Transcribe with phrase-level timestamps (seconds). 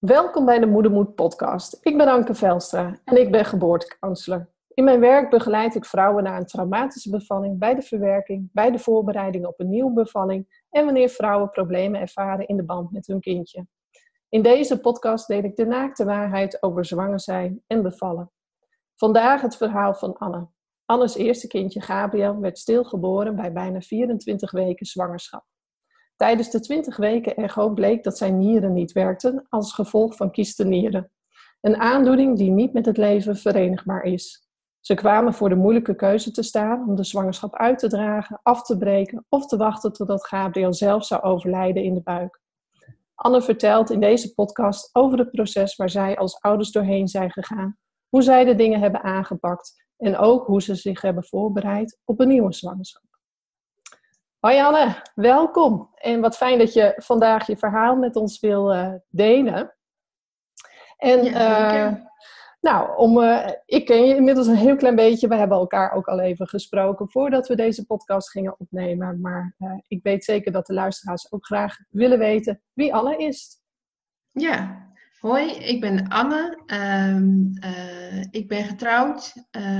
[0.00, 1.78] Welkom bij de Moedermoed podcast.
[1.82, 4.48] Ik ben Anke Velstra en ik ben geboortecounselor.
[4.74, 8.78] In mijn werk begeleid ik vrouwen na een traumatische bevalling bij de verwerking, bij de
[8.78, 13.20] voorbereiding op een nieuwe bevalling en wanneer vrouwen problemen ervaren in de band met hun
[13.20, 13.66] kindje.
[14.28, 18.30] In deze podcast deel ik de naakte waarheid over zwanger zijn en bevallen.
[18.96, 20.48] Vandaag het verhaal van Anne.
[20.84, 25.44] Anne's eerste kindje Gabriel werd stilgeboren bij bijna 24 weken zwangerschap.
[26.20, 31.10] Tijdens de 20 weken echo bleek dat zijn nieren niet werkten als gevolg van nieren.
[31.60, 34.48] Een aandoening die niet met het leven verenigbaar is.
[34.80, 38.62] Ze kwamen voor de moeilijke keuze te staan om de zwangerschap uit te dragen, af
[38.62, 42.40] te breken of te wachten totdat Gabriel zelf zou overlijden in de buik.
[43.14, 47.76] Anne vertelt in deze podcast over het proces waar zij als ouders doorheen zijn gegaan,
[48.08, 52.28] hoe zij de dingen hebben aangepakt en ook hoe ze zich hebben voorbereid op een
[52.28, 53.09] nieuwe zwangerschap.
[54.40, 55.90] Hoi Anne, welkom.
[55.94, 59.74] En wat fijn dat je vandaag je verhaal met ons wil uh, delen.
[60.96, 61.94] En ja, uh,
[62.60, 65.28] nou, om, uh, ik ken je inmiddels een heel klein beetje.
[65.28, 69.20] We hebben elkaar ook al even gesproken voordat we deze podcast gingen opnemen.
[69.20, 69.54] Maar
[69.88, 73.60] ik weet zeker dat de luisteraars ook graag willen weten wie Anne is.
[74.30, 74.86] Ja,
[75.18, 76.58] hoi, ik ben Anne.
[76.66, 77.52] Um,
[78.30, 79.32] ik ben getrouwd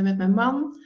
[0.03, 0.77] met mijn man.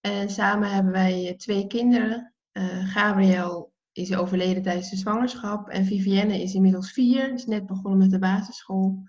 [0.00, 2.33] En samen hebben wij twee kinderen.
[2.58, 7.98] Uh, Gabriel is overleden tijdens de zwangerschap en Vivienne is inmiddels vier, is net begonnen
[7.98, 9.02] met de basisschool.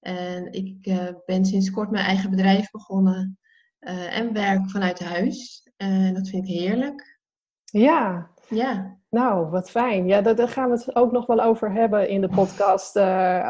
[0.00, 3.38] En ik uh, ben sinds kort mijn eigen bedrijf begonnen
[3.80, 5.70] uh, en werk vanuit huis.
[5.76, 7.20] En dat vind ik heerlijk.
[7.64, 8.30] Ja.
[8.48, 8.98] Ja.
[9.16, 10.06] Nou, wat fijn.
[10.06, 12.98] Ja, daar, gaan we het ook nog wel over hebben in de podcast.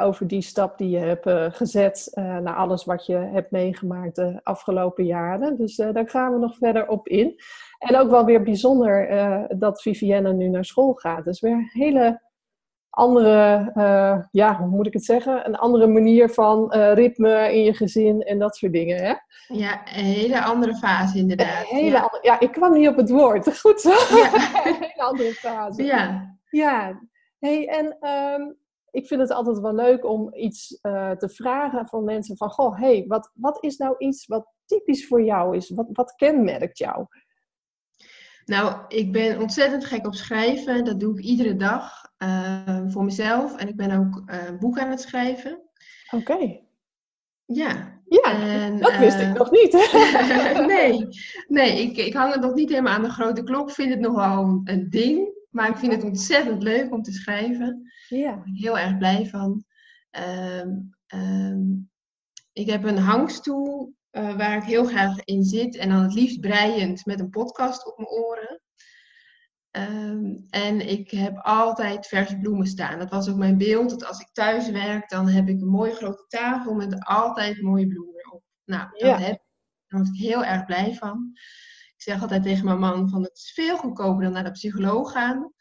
[0.03, 5.05] over die stap die je hebt gezet naar alles wat je hebt meegemaakt de afgelopen
[5.05, 5.57] jaren.
[5.57, 7.41] Dus daar gaan we nog verder op in.
[7.79, 11.25] En ook wel weer bijzonder uh, dat Vivienne nu naar school gaat.
[11.25, 12.21] Dus weer een hele
[12.97, 15.47] andere, uh, ja, hoe moet ik het zeggen?
[15.47, 19.15] Een andere manier van uh, ritme in je gezin en dat soort dingen, hè?
[19.57, 21.71] Ja, een hele andere fase inderdaad.
[21.71, 22.01] Een hele ja.
[22.01, 23.59] Andere, ja, ik kwam niet op het woord.
[23.61, 23.91] Goed zo.
[23.91, 24.35] Ja.
[24.67, 25.83] een hele andere fase.
[25.83, 26.37] Ja.
[26.51, 27.01] Ja.
[27.39, 28.57] Hey, en um,
[28.91, 32.79] ik vind het altijd wel leuk om iets uh, te vragen van mensen van, goh,
[32.79, 35.71] hey, wat, wat is nou iets wat typisch voor jou is?
[35.71, 37.07] Wat, wat kenmerkt jou?
[38.45, 40.85] Nou, ik ben ontzettend gek op schrijven.
[40.85, 43.57] Dat doe ik iedere dag uh, voor mezelf.
[43.57, 45.61] En ik ben ook uh, een boek aan het schrijven.
[46.11, 46.33] Oké.
[46.33, 46.65] Okay.
[47.45, 47.95] Ja.
[48.09, 49.73] Ja, en, dat wist ik nog niet.
[50.75, 51.09] nee,
[51.49, 53.69] nee ik, ik hang het nog niet helemaal aan de grote klok.
[53.69, 55.35] Ik vind het nog wel een ding.
[55.51, 57.93] Maar ik vind het ontzettend leuk om te schrijven.
[58.09, 58.31] Ja.
[58.31, 59.65] Daar ben ik heel erg blij van.
[60.59, 61.91] Um, um,
[62.53, 65.77] ik heb een hangstoel uh, waar ik heel graag in zit.
[65.77, 68.61] En dan het liefst breiend met een podcast op mijn oren.
[69.79, 72.99] Um, en ik heb altijd verse bloemen staan.
[72.99, 73.91] Dat was ook mijn beeld.
[73.91, 77.87] Dat als ik thuis werk, dan heb ik een mooie grote tafel met altijd mooie
[77.87, 78.43] bloemen op.
[78.65, 79.19] Nou, dat ja.
[79.19, 79.43] heb,
[79.87, 81.31] daar word ik heel erg blij van.
[81.97, 85.13] Ik zeg altijd tegen mijn man van het is veel goedkoper dan naar de psycholoog
[85.13, 85.53] gaan.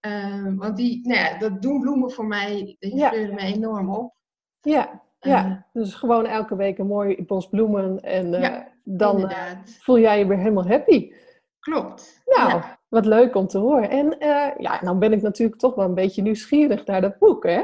[0.00, 3.10] Um, want die, nou ja, dat doen bloemen voor mij, die ja.
[3.10, 4.16] me enorm op.
[4.60, 9.20] Ja, ja, uh, dus gewoon elke week een mooi bos bloemen en uh, ja, dan
[9.20, 11.12] uh, voel jij je weer helemaal happy.
[11.60, 12.22] Klopt.
[12.24, 12.78] Nou, ja.
[12.96, 13.90] Wat leuk om te horen.
[13.90, 14.16] En
[14.58, 17.62] ja, dan ben ik natuurlijk toch wel een beetje nieuwsgierig naar dat boek, hè?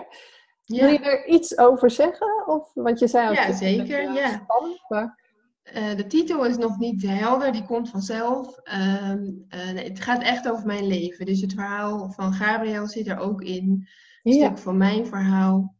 [0.64, 2.46] Wil je er iets over zeggen?
[2.46, 3.34] Of, want je zei al...
[3.34, 4.12] Ja, zeker.
[4.12, 4.28] Ja.
[4.28, 5.18] Spannend, maar...
[5.96, 8.60] de titel is nog niet helder, die komt vanzelf.
[9.74, 11.26] nee, het gaat echt over mijn leven.
[11.26, 13.88] Dus het verhaal van Gabriel zit er ook in.
[14.22, 15.74] Een stuk van mijn verhaal.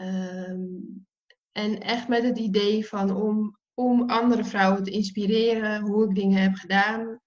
[0.00, 1.06] Um,
[1.52, 6.42] en echt met het idee van om, om andere vrouwen te inspireren, hoe ik dingen
[6.42, 7.20] heb gedaan.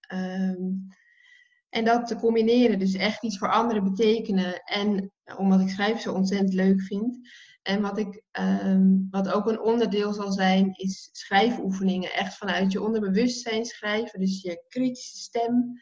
[1.71, 4.61] En dat te combineren, dus echt iets voor anderen betekenen.
[4.63, 7.19] En omdat ik schrijven zo ontzettend leuk vind.
[7.61, 12.13] En wat, ik, um, wat ook een onderdeel zal zijn, is schrijfoefeningen.
[12.13, 14.19] Echt vanuit je onderbewustzijn schrijven.
[14.19, 15.81] Dus je kritische stem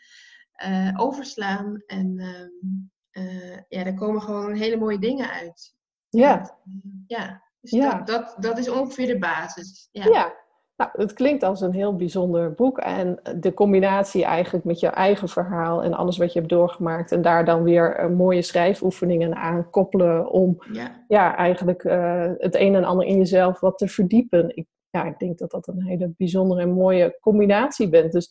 [0.66, 1.84] uh, overslaan.
[1.86, 5.76] En um, uh, ja, daar komen gewoon hele mooie dingen uit.
[6.10, 6.60] Ja.
[7.08, 7.44] ja.
[7.62, 7.94] Dus ja.
[7.94, 9.90] dat, dat, dat, is ongeveer de basis.
[9.92, 10.06] Ja.
[10.06, 10.34] ja.
[10.80, 12.78] Nou, het klinkt als een heel bijzonder boek.
[12.78, 17.12] En de combinatie eigenlijk met je eigen verhaal en alles wat je hebt doorgemaakt.
[17.12, 21.04] En daar dan weer mooie schrijfoefeningen aan koppelen om ja.
[21.08, 24.56] Ja, eigenlijk uh, het een en ander in jezelf wat te verdiepen.
[24.56, 28.12] Ik, ja, ik denk dat dat een hele bijzondere en mooie combinatie bent.
[28.12, 28.26] Dus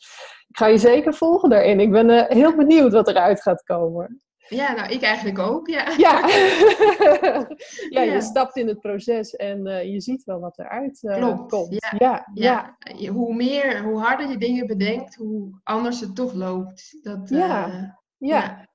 [0.49, 1.81] ik ga je zeker volgen daarin.
[1.81, 4.23] Ik ben uh, heel benieuwd wat eruit gaat komen.
[4.49, 5.91] Ja, nou, ik eigenlijk ook, ja.
[5.97, 6.29] Ja,
[7.97, 11.51] ja, je stapt in het proces en uh, je ziet wel wat eruit uh, Klopt,
[11.51, 11.77] komt.
[11.99, 13.09] Ja, ja, ja.
[13.13, 16.99] Hoe meer, hoe harder je dingen bedenkt, hoe anders het toch loopt.
[17.03, 17.69] Dat, ja.
[17.69, 17.83] Uh,
[18.17, 18.67] ja.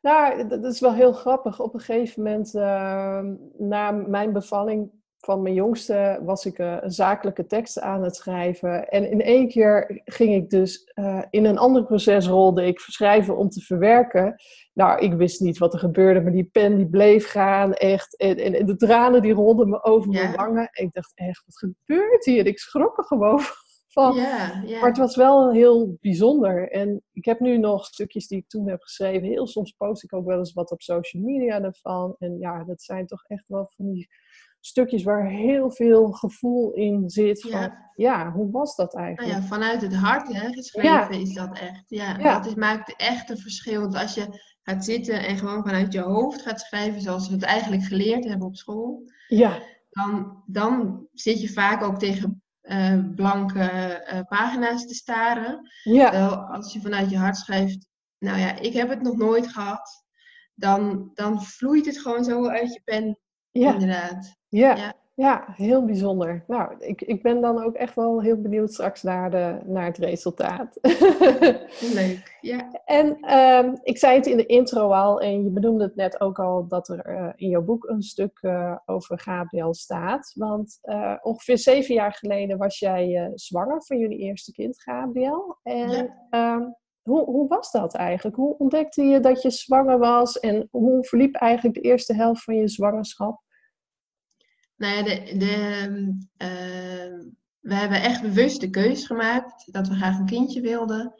[0.00, 1.60] Nou, dat is wel heel grappig.
[1.60, 4.90] Op een gegeven moment, ehm, na mijn bevalling
[5.24, 8.88] van mijn jongste, was ik uh, zakelijke teksten aan het schrijven.
[8.88, 13.36] En in één keer ging ik dus uh, in een ander proces rolde ik schrijven
[13.36, 14.34] om te verwerken.
[14.72, 18.16] Nou, ik wist niet wat er gebeurde, maar die pen die bleef gaan, echt.
[18.16, 20.68] En, en, de tranen die rolden me over mijn wangen.
[20.72, 22.46] En ik dacht echt, wat gebeurt hier?
[22.46, 23.40] Ik schrok er gewoon
[23.94, 24.16] van.
[24.16, 26.70] Maar het was wel heel bijzonder.
[26.70, 29.28] En ik heb nu nog stukjes die ik toen heb geschreven.
[29.28, 32.14] Heel soms post ik ook wel eens wat op social media daarvan.
[32.18, 34.08] En ja, dat zijn toch echt wel van die
[34.64, 37.40] stukjes waar heel veel gevoel in zit.
[37.40, 37.90] Van, ja.
[37.94, 39.28] ja hoe was dat eigenlijk?
[39.28, 41.84] Nou ja, vanuit het hart hè, geschreven is dat echt.
[41.86, 43.80] Ja, Dat is, maakt echt een verschil.
[43.80, 47.42] Want als je gaat zitten en gewoon vanuit je hoofd gaat schrijven, zoals we het
[47.42, 49.58] eigenlijk geleerd hebben op school, ja.
[49.90, 55.70] dan, dan zit je vaak ook tegen uh, blanke uh, pagina's te staren.
[55.82, 56.10] Ja.
[56.10, 57.86] Terwijl als je vanuit je hart schrijft,
[58.18, 60.04] nou ja, ik heb het nog nooit gehad,
[60.54, 63.18] dan, dan vloeit het gewoon zo uit je pen.
[63.52, 63.72] Ja.
[63.72, 64.36] Inderdaad.
[64.48, 64.76] Ja.
[64.76, 64.94] ja.
[65.14, 66.44] Ja, heel bijzonder.
[66.46, 69.98] Nou, ik, ik ben dan ook echt wel heel benieuwd straks naar, de, naar het
[69.98, 70.78] resultaat.
[71.94, 72.70] Leuk, ja.
[72.84, 76.38] En uh, ik zei het in de intro al, en je benoemde het net ook
[76.38, 80.32] al, dat er uh, in jouw boek een stuk uh, over Gabriel staat.
[80.34, 85.58] Want uh, ongeveer zeven jaar geleden was jij zwanger van jullie eerste kind, Gabriel.
[85.62, 86.26] En ja.
[86.30, 86.62] Ehm,
[87.02, 88.36] hoe, hoe was dat eigenlijk?
[88.36, 90.40] Hoe ontdekte je dat je zwanger was?
[90.40, 93.42] En hoe verliep eigenlijk de eerste helft van je zwangerschap?
[94.76, 95.86] Nou ja, de, de,
[96.38, 101.14] uh, we hebben echt bewust de keuze gemaakt dat we graag een kindje wilden.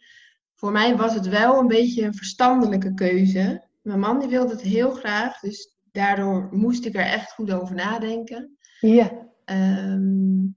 [0.55, 3.69] Voor mij was het wel een beetje een verstandelijke keuze.
[3.83, 7.75] Mijn man die wilde het heel graag, dus daardoor moest ik er echt goed over
[7.75, 8.59] nadenken.
[8.81, 9.31] Ja.
[9.45, 10.57] Um,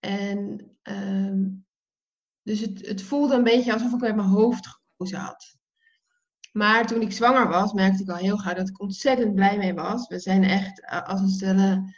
[0.00, 1.59] en um,
[2.50, 5.56] dus het, het voelde een beetje alsof ik met mijn hoofd gekozen had.
[6.52, 9.74] Maar toen ik zwanger was, merkte ik al heel gauw dat ik ontzettend blij mee
[9.74, 10.08] was.
[10.08, 11.94] We zijn echt eh, als een stelle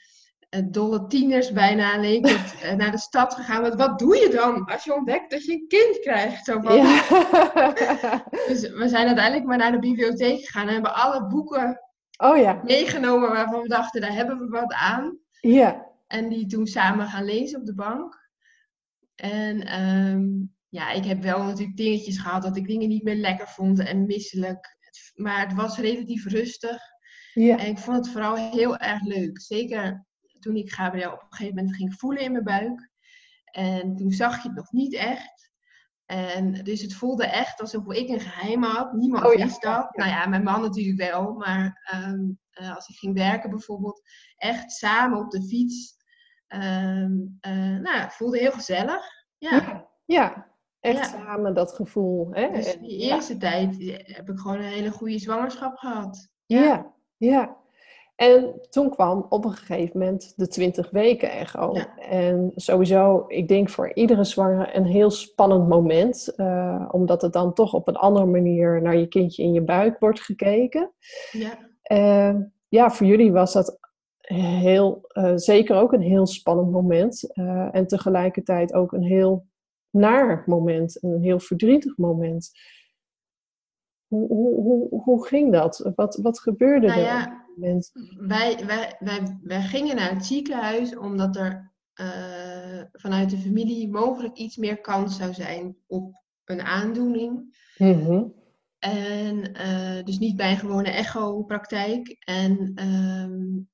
[0.50, 3.62] uh, dolle tieners bijna leek het, uh, naar de stad gegaan.
[3.62, 6.44] Want wat doe je dan als je ontdekt dat je een kind krijgt?
[6.44, 6.76] Zo van...
[6.76, 8.24] ja.
[8.48, 11.80] dus we zijn uiteindelijk maar naar de bibliotheek gegaan en hebben alle boeken
[12.16, 12.60] oh, ja.
[12.64, 15.18] meegenomen waarvan we dachten, daar hebben we wat aan.
[15.40, 15.86] Ja.
[16.06, 18.21] En die toen samen gaan lezen op de bank.
[19.22, 23.48] En um, ja, ik heb wel natuurlijk dingetjes gehad dat ik dingen niet meer lekker
[23.48, 24.76] vond en misselijk.
[25.14, 26.80] Maar het was relatief rustig.
[27.34, 27.58] Ja.
[27.58, 29.40] En ik vond het vooral heel erg leuk.
[29.40, 30.06] Zeker
[30.38, 32.90] toen ik Gabriel op een gegeven moment ging voelen in mijn buik.
[33.44, 35.50] En toen zag je het nog niet echt.
[36.06, 38.92] En dus het voelde echt alsof ik een geheim had.
[38.92, 39.96] Niemand oh, wist dat.
[39.96, 41.32] Nou ja, mijn man natuurlijk wel.
[41.32, 44.02] Maar um, uh, als ik ging werken bijvoorbeeld,
[44.36, 46.00] echt samen op de fiets.
[46.54, 49.04] Um, uh, nou, het voelde heel gezellig.
[49.38, 49.50] Ja.
[49.50, 49.88] ja.
[50.04, 50.50] ja.
[50.80, 52.28] Echt samen dat gevoel.
[52.30, 52.50] Hè?
[52.50, 56.28] Dus die eerste tijd heb ik gewoon een hele goede zwangerschap gehad.
[56.46, 57.56] Ja, ja.
[58.16, 61.72] En toen kwam op een gegeven moment de 20 weken echo.
[62.10, 66.32] En sowieso, ik denk voor iedere zwangere een heel spannend moment.
[66.36, 69.98] Uh, omdat het dan toch op een andere manier naar je kindje in je buik
[69.98, 70.92] wordt gekeken.
[71.30, 71.58] Ja.
[71.92, 73.78] Uh, ja, voor jullie was dat
[74.32, 77.32] heel, uh, zeker ook een heel spannend moment.
[77.32, 79.46] Eh, en tegelijkertijd ook een heel
[79.90, 82.50] naar moment, een heel verdrietig moment.
[84.06, 85.90] Hoe, hoe, hoe, hoe ging dat?
[85.94, 87.92] Wat, wat gebeurde nou er op dat moment?
[88.18, 94.36] Wij, wij, wij, wij gingen naar het ziekenhuis omdat er uh, vanuit de familie mogelijk
[94.36, 97.56] iets meer kans zou zijn op een aandoening.
[97.76, 98.34] Mm
[98.78, 102.16] En uh, dus niet bij een gewone echo-praktijk.
[102.24, 103.70] En, um,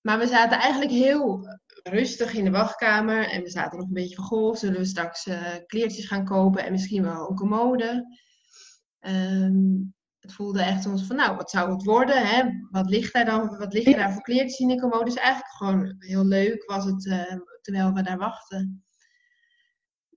[0.00, 1.48] maar we zaten eigenlijk heel
[1.82, 5.26] rustig in de wachtkamer en we zaten nog een beetje van, goh, zullen we straks
[5.26, 8.18] uh, kleertjes gaan kopen en misschien wel een commode.
[9.00, 12.26] Um, het voelde echt ons van, nou, wat zou het worden?
[12.26, 12.42] Hè?
[12.70, 13.58] Wat ligt daar dan?
[13.58, 15.04] Wat liggen daar voor kleertjes in de commode?
[15.04, 18.84] Dus eigenlijk gewoon heel leuk was het uh, terwijl we daar wachten.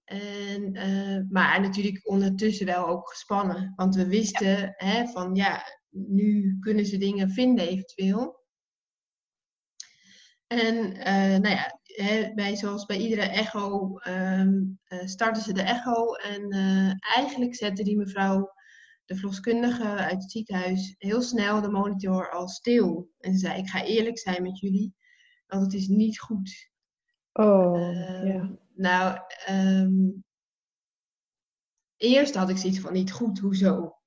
[0.03, 3.73] En, uh, maar natuurlijk ondertussen wel ook gespannen.
[3.75, 8.42] Want we wisten hè, van ja, nu kunnen ze dingen vinden eventueel.
[10.59, 15.61] En uh, nou ja, hè, bij, zoals bij iedere echo um, uh, starten ze de
[15.61, 16.13] echo.
[16.13, 18.53] En uh, eigenlijk zette die mevrouw,
[19.05, 23.09] de verloskundige uit het ziekenhuis, heel snel de monitor al stil.
[23.19, 24.93] En ze zei, ik ga eerlijk zijn met jullie,
[25.47, 26.71] want het is niet goed.
[27.31, 28.23] Oh, ja.
[28.23, 28.49] Yeah.
[28.75, 29.19] Nou,
[29.49, 30.23] um,
[31.97, 33.97] eerst had ik zoiets van niet goed, hoezo?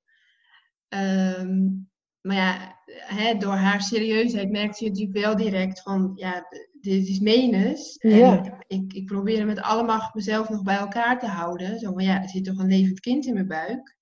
[0.89, 1.91] Um,
[2.27, 6.47] maar ja, hè, door haar serieusheid merkte je natuurlijk wel direct van, ja,
[6.81, 7.97] dit is menens.
[7.97, 11.79] En ik, ik probeerde met alle macht mezelf nog bij elkaar te houden.
[11.79, 13.97] Zo van, ja, er zit toch een levend kind in mijn buik.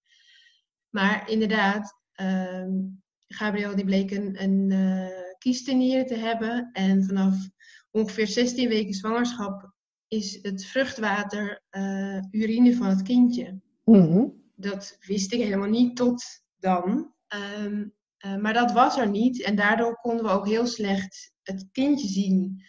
[0.91, 2.71] Maar inderdaad, ehm,
[3.29, 4.73] Gabriel die bleek een, een
[5.39, 6.71] kiestenier te hebben.
[6.73, 7.35] En vanaf
[7.91, 9.73] ongeveer 16 weken zwangerschap
[10.09, 11.63] is het vruchtwater
[12.31, 13.61] urine van het kindje.
[13.85, 14.27] Mhm.
[14.57, 16.25] Dat wist ik helemaal niet tot
[16.59, 17.13] dan.
[18.25, 19.43] Ehm, maar dat was er niet.
[19.43, 22.63] En daardoor konden we ook heel slecht het kindje zien.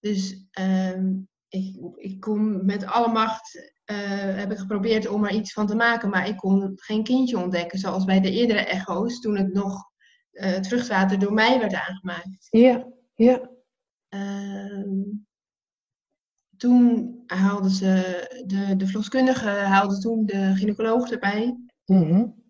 [0.00, 1.12] Dus ehm,
[1.48, 5.74] ik, ik kon met alle macht uh, heb ik geprobeerd om er iets van te
[5.74, 9.90] maken, maar ik kon geen kindje ontdekken, zoals bij de eerdere echo's, toen het nog
[10.32, 12.46] uh, het vruchtwater door mij werd aangemaakt.
[12.50, 13.50] Ja, ja.
[14.10, 14.84] Uh,
[16.56, 17.94] toen haalden ze,
[18.46, 21.56] de, de verloskundige haalde toen de gynaecoloog erbij.
[21.84, 22.41] Mm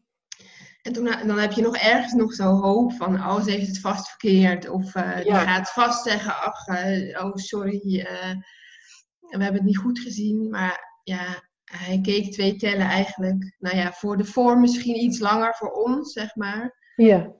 [0.82, 3.80] en toen, dan heb je nog ergens nog zo hoop van, oh, ze heeft het
[3.80, 4.68] vast verkeerd.
[4.68, 8.34] Of uh, die gaat vast zeggen, ach, uh, oh, sorry, uh,
[9.20, 10.50] we hebben het niet goed gezien.
[10.50, 13.56] Maar ja, hij keek twee tellen eigenlijk.
[13.58, 16.90] Nou ja, voor de vorm misschien iets langer voor ons, zeg maar.
[16.96, 17.32] Ja.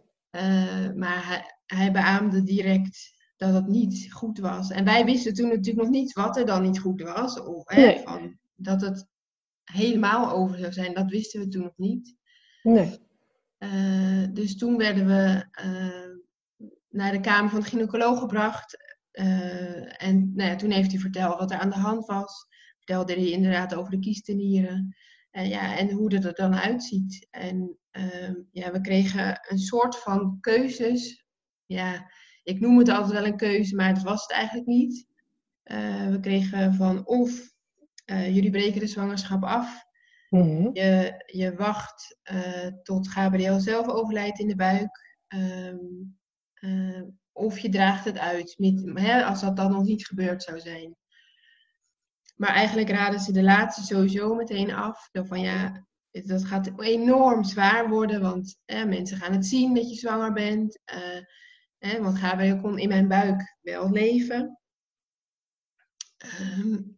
[0.94, 4.70] maar hij, hij beaamde direct dat het niet goed was.
[4.70, 7.40] En wij wisten toen natuurlijk nog niet wat er dan niet goed was.
[7.40, 9.06] Of hè, van, dat het
[9.64, 12.16] helemaal over zou zijn, dat wisten we toen nog niet.
[12.62, 13.10] Nee.
[13.62, 16.16] Uh, dus toen werden we uh,
[16.88, 18.76] naar de kamer van de gynaecoloog gebracht.
[19.12, 22.46] Uh, en nou ja, toen heeft hij verteld wat er aan de hand was.
[22.76, 24.96] Vertelde hij inderdaad over de kiestenieren.
[25.30, 27.26] En, ja, en hoe dat er dan uitziet.
[27.30, 31.26] En ehm, ja, we kregen een soort van keuzes.
[31.66, 32.10] Ja,
[32.42, 35.06] ik noem het altijd wel een keuze, maar dat was het eigenlijk niet.
[36.10, 37.50] we kregen van of
[38.06, 39.90] jullie breken de zwangerschap af.
[40.32, 40.70] Mhm.
[40.72, 45.20] je, je wacht uh, tot Gabriel zelf overlijdt in de buik.
[45.28, 46.18] Um,
[46.60, 50.60] uh, of je draagt het uit, met, hè, als dat dan nog niet gebeurd zou
[50.60, 50.96] zijn.
[52.36, 55.08] Maar eigenlijk raden ze de laatste sowieso meteen af.
[55.12, 60.32] Van ja, dat gaat enorm zwaar worden, want mensen gaan het zien dat je zwanger
[60.32, 60.78] bent.
[61.78, 64.58] Hè, want Gabriel kon in mijn buik wel leven.
[66.58, 66.94] Um,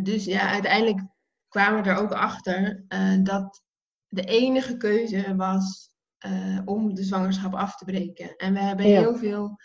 [0.04, 1.00] dus ja, uiteindelijk
[1.48, 3.62] kwamen we er ook achter uh, dat
[4.08, 5.90] de enige keuze was
[6.26, 8.36] uh, om de zwangerschap af te breken.
[8.36, 9.00] En we hebben Ja.
[9.00, 9.56] heel veel.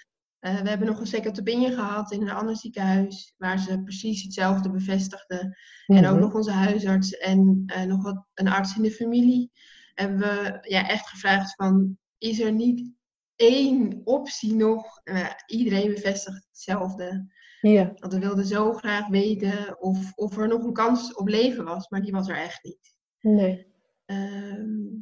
[0.42, 4.24] uh, we hebben nog een second opinion gehad in een ander ziekenhuis, waar ze precies
[4.24, 5.58] hetzelfde bevestigden.
[5.86, 6.20] En ook Mhm.
[6.20, 9.52] nog onze huisarts en eh, nog wat, een arts in de familie.
[9.94, 12.92] Hebben we ja, echt gevraagd van, is er niet
[13.36, 15.00] één optie nog?
[15.04, 17.31] Eh, iedereen bevestigt hetzelfde.
[17.62, 17.94] Ja.
[17.96, 21.90] Want we wilden zo graag weten of, of er nog een kans op leven was,
[21.90, 22.96] maar die was er echt niet.
[23.20, 23.68] Nee.
[24.06, 25.02] Ehm,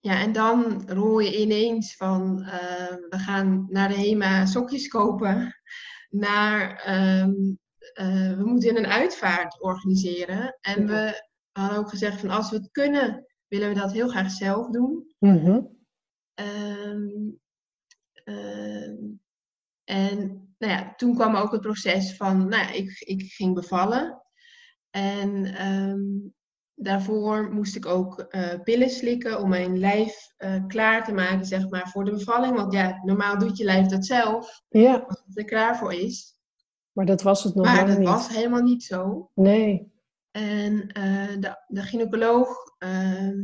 [0.00, 5.54] ja, en dan rol je ineens van eh, we gaan naar de HEMA sokjes kopen,
[6.10, 7.32] naar ehm,
[7.92, 10.58] eh, we moeten een uitvaart organiseren.
[10.60, 14.30] En we hadden ook gezegd van als we het kunnen, willen we dat heel graag
[14.30, 15.14] zelf doen.
[16.34, 17.08] Ehm,
[18.24, 18.96] ehm,
[19.92, 20.18] en
[20.58, 24.22] nou ja, toen kwam ook het proces van, nou ja, ik, ik ging bevallen.
[24.90, 26.00] En ehm,
[26.74, 31.68] daarvoor moest ik ook eh, pillen slikken om mijn lijf eh, klaar te maken, zeg
[31.68, 32.56] maar, voor de bevalling.
[32.56, 36.34] Want ja, normaal doet je lijf dat zelf, Ja, als het er klaar voor is.
[36.92, 38.08] maar dat was het nog Maar dat niet.
[38.08, 39.30] was helemaal niet zo.
[39.34, 39.92] Nee.
[40.30, 43.40] En eh, de, de gynaecoloog ehm,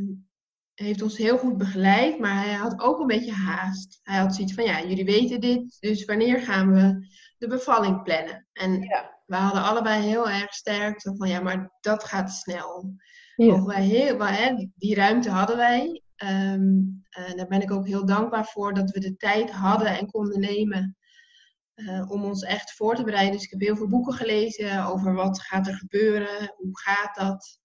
[0.85, 4.01] heeft ons heel goed begeleid, maar hij had ook een beetje haast.
[4.03, 7.07] Hij had zoiets van, ja, jullie weten dit, dus wanneer gaan we
[7.39, 8.47] de bevalling plannen?
[8.53, 9.21] En Ja.
[9.27, 12.95] we hadden allebei heel erg sterk zo van, ja, maar dat gaat snel.
[13.37, 13.65] Ja.
[13.65, 16.03] Wij heel, hè, die, ruimte hadden wij.
[16.17, 16.81] Ehm,
[17.11, 20.41] en daar ben ik ook heel dankbaar voor dat we de tijd hadden en konden
[20.41, 20.97] nemen
[21.75, 23.33] eh, om ons echt voor te bereiden.
[23.33, 27.59] Dus ik heb heel veel boeken gelezen over wat gaat er gebeuren, hoe gaat dat.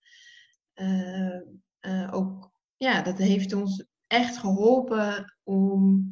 [0.73, 1.35] Eh,
[1.79, 2.52] eh, ook,
[2.83, 6.05] ja, dat heeft ons echt geholpen om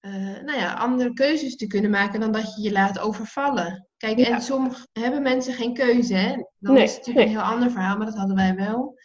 [0.00, 0.12] eh,
[0.44, 3.88] nou ja, andere keuzes te kunnen maken dan dat je je laat overvallen.
[3.96, 4.34] Kijk, Ja.
[4.34, 6.32] en soms hebben mensen geen keuze, hè?
[6.58, 7.36] Dan Nee, is het natuurlijk nee.
[7.36, 8.98] een heel ander verhaal, maar dat hadden wij wel.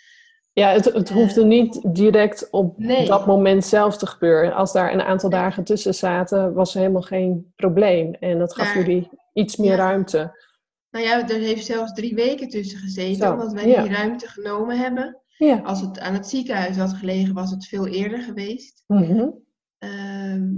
[0.53, 3.05] Ja, het, het hoefde niet direct op Nee.
[3.07, 4.53] dat moment zelf te gebeuren.
[4.53, 8.13] Als daar een aantal dagen tussen zaten, was er helemaal geen probleem.
[8.13, 9.75] En dat gaf Maar- jullie iets meer Ja.
[9.77, 10.43] ruimte.
[10.89, 14.77] Nou ja, er heeft zelfs drie weken tussen gezeten, Zo, omdat wij die ruimte genomen
[14.79, 15.19] hebben.
[15.37, 15.59] Ja.
[15.59, 18.83] Als het aan het ziekenhuis had gelegen, was het veel eerder geweest.
[18.87, 19.29] Mhm.
[19.77, 20.53] Ehm,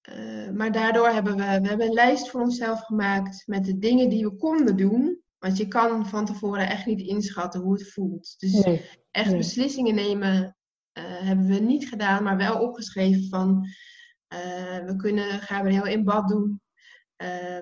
[0.00, 4.08] eh, maar daardoor hebben we, we hebben een lijst voor onszelf gemaakt met de dingen
[4.08, 5.20] die we konden doen.
[5.38, 8.34] Want je kan van tevoren echt niet inschatten hoe het voelt.
[8.38, 8.88] Dus Nee.
[9.10, 9.36] echt nee.
[9.36, 10.56] beslissingen nemen
[10.92, 13.66] eh, hebben we niet gedaan, maar wel opgeschreven van
[14.26, 16.60] eh, we kunnen Gabriel in bad doen.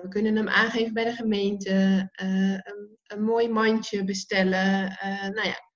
[0.01, 2.09] We kunnen hem aangeven bij de gemeente.
[2.11, 4.97] een, een mooi mandje bestellen.
[5.33, 5.70] nou ja,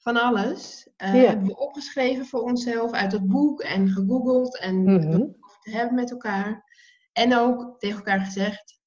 [0.00, 0.88] van alles.
[0.96, 6.10] Uh, Hebben we opgeschreven voor onszelf uit het boek en gegoogeld en mm hebben met
[6.10, 6.64] elkaar.
[7.12, 8.80] En ook tegen elkaar gezegd,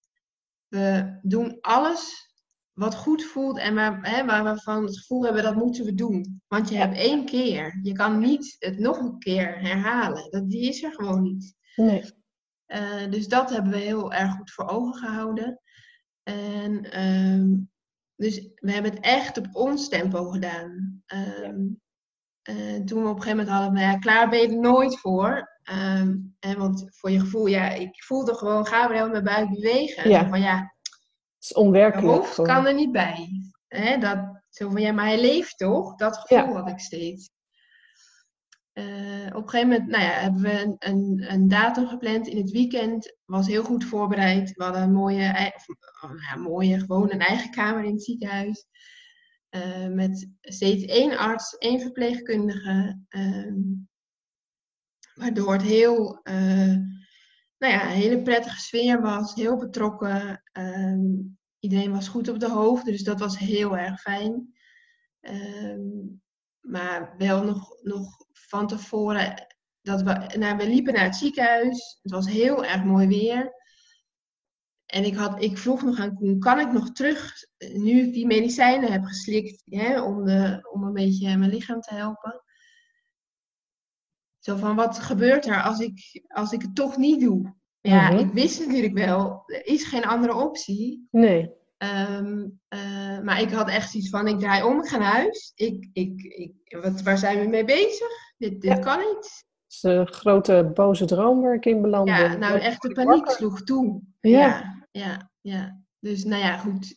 [0.67, 2.32] we doen alles
[2.74, 5.93] wat goed voelt en waar, hè, waar we van het gevoel hebben dat moeten we
[5.93, 6.41] doen.
[6.48, 7.79] Want je hebt één keer.
[7.82, 10.32] Je kan niet het nog een keer herhalen.
[10.32, 11.55] Dat, die is er gewoon niet.
[11.75, 12.03] Nee.
[12.67, 15.62] Uh, dus dat hebben we heel erg goed voor ogen gehouden.
[16.24, 17.55] En ehm,
[18.23, 21.03] dus we hebben het echt op ons tempo gedaan.
[21.13, 21.81] Um,
[22.49, 24.99] uh, toen we op een gegeven moment hadden, nou ja, klaar ben je er nooit
[24.99, 25.51] voor.
[25.71, 30.09] Um, en want voor je gevoel, ja, ik voelde gewoon Gabriel mijn buik bewegen.
[30.09, 30.29] Ja.
[30.29, 32.07] Van ja, het is onwerkelijk.
[32.07, 33.29] hoofd kan er niet bij.
[33.67, 35.95] Hè, dat, zo van ja, maar hij leeft toch?
[35.95, 36.53] Dat gevoel Ja.
[36.53, 37.29] had ik steeds.
[38.73, 42.37] Eh, op een gegeven moment nou ja, hebben we een, een, een datum gepland in
[42.37, 43.15] het weekend.
[43.25, 44.51] Was heel goed voorbereid.
[44.53, 45.67] We hadden een mooie, of,
[46.01, 48.65] oh, ja, mooie gewoon een eigen kamer in het ziekenhuis.
[49.49, 52.99] Eh, met steeds één arts, één verpleegkundige.
[53.09, 53.61] ehm,
[55.13, 56.75] waardoor het heel, eh,
[57.57, 59.33] nou ja, een hele prettige sfeer was.
[59.35, 60.43] Heel betrokken.
[60.51, 61.11] ehm,
[61.59, 64.53] iedereen was goed op de hoogte, dus dat was heel erg fijn.
[65.19, 65.81] Ehm,
[66.63, 69.48] maar wel nog, nog van tevoren,
[69.82, 72.00] dat we, nou, we liepen naar het ziekenhuis.
[72.01, 73.62] Het was heel erg mooi weer.
[74.86, 77.34] En ik, had, ik vroeg nog aan Koen, kan ik nog terug,
[77.74, 81.93] nu ik die medicijnen heb geslikt, hè, om, de, om een beetje mijn lichaam te
[81.93, 82.43] helpen.
[84.39, 87.53] Zo van, wat gebeurt er als ik, als ik het toch niet doe?
[87.82, 88.20] Ja, Mhm.
[88.27, 91.08] ik wist natuurlijk wel, er is geen andere optie.
[91.12, 91.51] Nee.
[91.83, 95.51] Ehm, eh, maar ik had echt iets van, ik draai om, ik ga naar huis.
[95.55, 98.07] Ik, ik, ik, wat, waar zijn we mee bezig?
[98.37, 98.79] Dit, dit Ja.
[98.79, 99.45] kan niet.
[99.63, 102.11] Het is een grote boze droom waar ik in belandde.
[102.11, 103.35] Ja, nou echt de paniek wakker.
[103.35, 104.01] sloeg toe.
[104.19, 104.39] Ja.
[104.39, 105.31] ja, ja.
[105.41, 105.81] ja.
[105.99, 106.95] Dus nou ja, goed.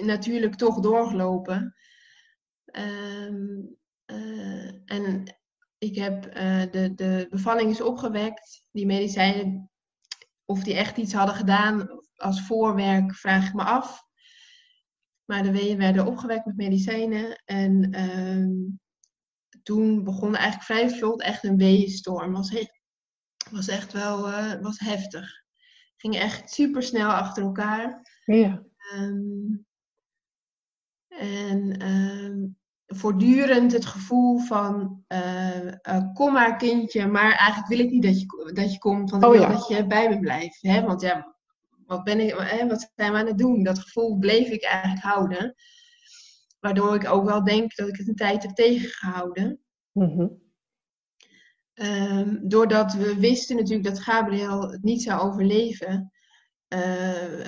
[0.00, 1.74] Natuurlijk toch doorgelopen.
[2.64, 3.60] Ehm,
[4.04, 5.38] eh, en
[5.78, 8.64] ik heb eh, de, de bevalling is opgewekt.
[8.70, 9.70] Die medicijnen,
[10.44, 14.06] of die echt iets hadden gedaan als voorwerk, vraag ik me af.
[15.28, 17.42] Maar de weeën werden opgewekt met medicijnen.
[17.44, 18.50] En ehm,
[19.62, 22.32] toen begon eigenlijk vrij vlot echt een weeënstorm.
[22.32, 22.68] Was, he-
[23.50, 25.30] was echt wel eh, was heftig.
[25.96, 28.00] Ging echt super snel achter elkaar.
[28.24, 28.62] Ja.
[28.76, 29.56] Ehm,
[31.08, 32.46] en ehm,
[32.86, 38.20] voortdurend het gevoel van eh, eh, kom maar kindje, maar eigenlijk wil ik niet dat
[38.20, 39.48] je, dat je komt, want ik Oh wil ja.
[39.52, 40.62] dat je bij me blijft.
[40.62, 40.82] Hè?
[40.82, 41.36] Want ja,
[41.88, 42.34] wat, ben ik,
[42.68, 43.62] wat zijn we aan het doen?
[43.62, 45.54] Dat gevoel bleef ik eigenlijk houden.
[46.60, 49.60] Waardoor ik ook wel denk dat ik het een tijd heb tegengehouden.
[49.92, 50.28] Mhm.
[51.74, 56.12] Ehm, doordat we wisten natuurlijk dat Gabriel het niet zou overleven,
[56.68, 57.44] eh,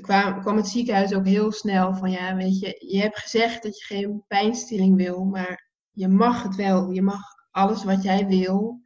[0.00, 3.78] kwam, kwam het ziekenhuis ook heel snel van ja, weet je, je hebt gezegd dat
[3.78, 6.90] je geen pijnstilling wil, maar je mag het wel.
[6.90, 7.20] Je mag
[7.50, 8.82] alles wat jij wil.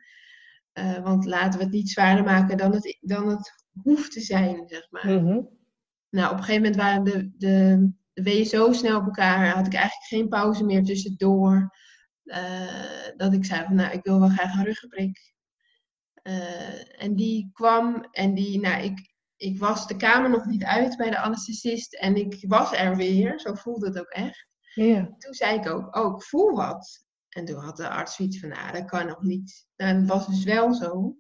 [0.73, 4.63] Eh, want laten we het niet zwaarder maken dan het, dan het hoeft te zijn,
[4.67, 5.07] zeg maar.
[5.07, 5.41] Mhm.
[6.11, 9.67] Nou, op een gegeven moment waren de, de, de weeën zo snel op elkaar, had
[9.67, 11.77] ik eigenlijk geen pauze meer tussendoor.
[12.25, 15.35] eh, dat ik zei van, nou, ik wil wel graag een ruggenprik.
[16.23, 20.97] Eh, en die kwam en die, nou, ik, ik was de kamer nog niet uit
[20.97, 24.47] bij de anesthesist en ik was er weer, zo voelde het ook echt.
[24.75, 25.15] Ja.
[25.19, 27.07] Toen zei ik ook, oh, ik voel wat.
[27.29, 29.67] En toen had de arts zoiets van, nou, dat kan nog niet.
[29.77, 31.17] Nou, dat was dus wel zo.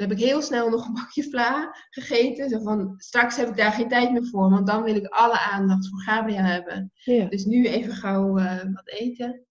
[0.00, 2.48] Heb ik heel snel nog een bakje vla gegeten.
[2.48, 5.38] Zo van, straks heb ik daar geen tijd meer voor, want dan wil ik alle
[5.38, 6.92] aandacht voor Gabriel hebben.
[6.94, 7.24] Ja.
[7.24, 9.46] Dus nu even gauw eh, wat eten.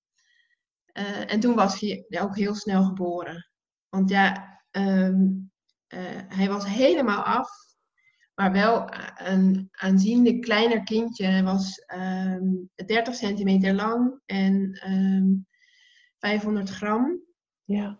[0.85, 3.49] Eh, en toen was hij ook heel snel geboren.
[3.89, 5.27] Want ja, ehm,
[5.87, 7.49] eh, hij was helemaal af.
[8.35, 11.25] Maar wel een aanzienlijk kleiner kindje.
[11.25, 12.45] Hij was ehm
[12.85, 15.27] 30 centimeter lang en ehm
[16.17, 17.21] 500 gram.
[17.63, 17.99] ja.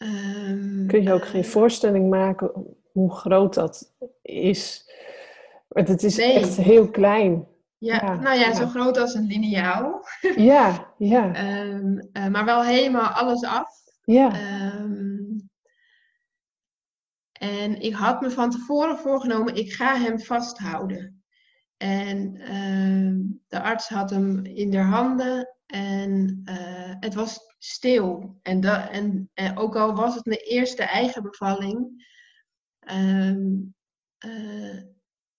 [0.00, 2.52] Ehm, Kun je ook eh, geen voorstelling maken
[2.92, 4.90] hoe groot dat is?
[5.68, 6.32] Want het is Nee.
[6.34, 7.46] echt heel klein.
[7.78, 8.54] ja, ja, nou ja, ja.
[8.54, 10.04] zo groot als een liniaal.
[10.36, 13.68] Ja, ja, Ehm, eh, maar wel helemaal alles af.
[14.04, 14.32] ja.
[14.32, 15.18] Ehm,
[17.32, 21.22] en ik had me van tevoren voorgenomen, ik ga hem vasthouden.
[21.76, 28.38] En ehm, de arts had hem in de handen en eh, het was stil.
[28.42, 32.08] En, da- en, en ook al was het mijn eerste eigen bevalling,
[32.80, 33.46] ehm,
[34.18, 34.82] eh,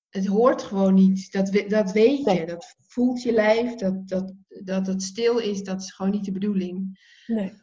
[0.10, 1.32] het hoort gewoon niet.
[1.32, 5.64] Dat, we- dat weet je, dat voelt je lijf, dat, dat, dat het stil is,
[5.64, 7.00] dat is gewoon niet de bedoeling.
[7.28, 7.54] Nee.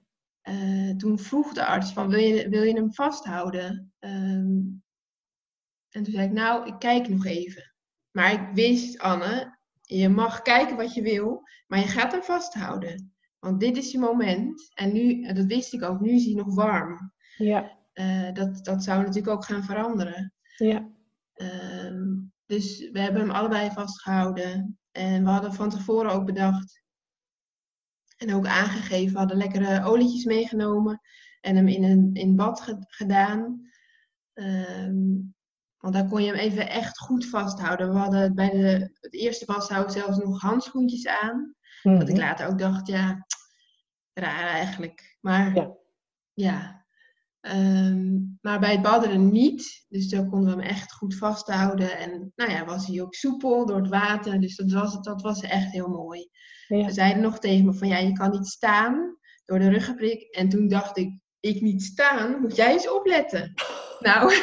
[0.40, 3.92] Eh, toen vroeg de arts van, wil je, wil je hem vasthouden?
[3.98, 4.60] Ehm,
[5.88, 7.74] en toen zei ik, nou, ik kijk nog even.
[8.10, 9.57] Maar ik wist, Anne,
[9.96, 13.12] je mag kijken wat je wil, maar je gaat hem vasthouden.
[13.38, 14.70] Want dit is je moment.
[14.74, 17.12] En nu, dat wist ik ook, nu is hij nog warm.
[17.36, 17.76] Ja.
[17.94, 20.32] Uh, dat, dat zou natuurlijk ook gaan veranderen.
[20.56, 20.90] Ja.
[21.34, 24.78] Ehm, dus we hebben hem allebei vastgehouden.
[24.92, 26.82] En we hadden van tevoren ook bedacht.
[28.16, 31.00] En ook aangegeven, we hadden lekkere olietjes meegenomen.
[31.40, 33.70] En hem in een in bad gedaan.
[34.34, 35.34] Um,
[35.78, 37.92] want daar kon je hem even echt goed vasthouden.
[37.92, 41.54] We hadden bij de, het eerste vasthouden zelfs nog handschoentjes aan.
[41.82, 43.26] Mm Dat ik later ook dacht, ja,
[44.12, 45.16] raar eigenlijk.
[45.20, 45.76] Maar ja,
[46.34, 46.86] ja.
[47.40, 49.86] Ehm, maar bij het badderen niet.
[49.88, 51.98] Dus daar konden we hem echt goed vasthouden.
[51.98, 54.40] En nou ja, was hij ook soepel door het water.
[54.40, 56.28] Dus dat was, dat was echt heel mooi.
[56.68, 56.88] Ja.
[56.88, 60.22] Ze zeiden nog tegen me van ja, je kan niet staan door de ruggenprik.
[60.34, 63.54] En toen dacht ik, ik niet staan, moet jij eens opletten.
[64.00, 64.34] nou,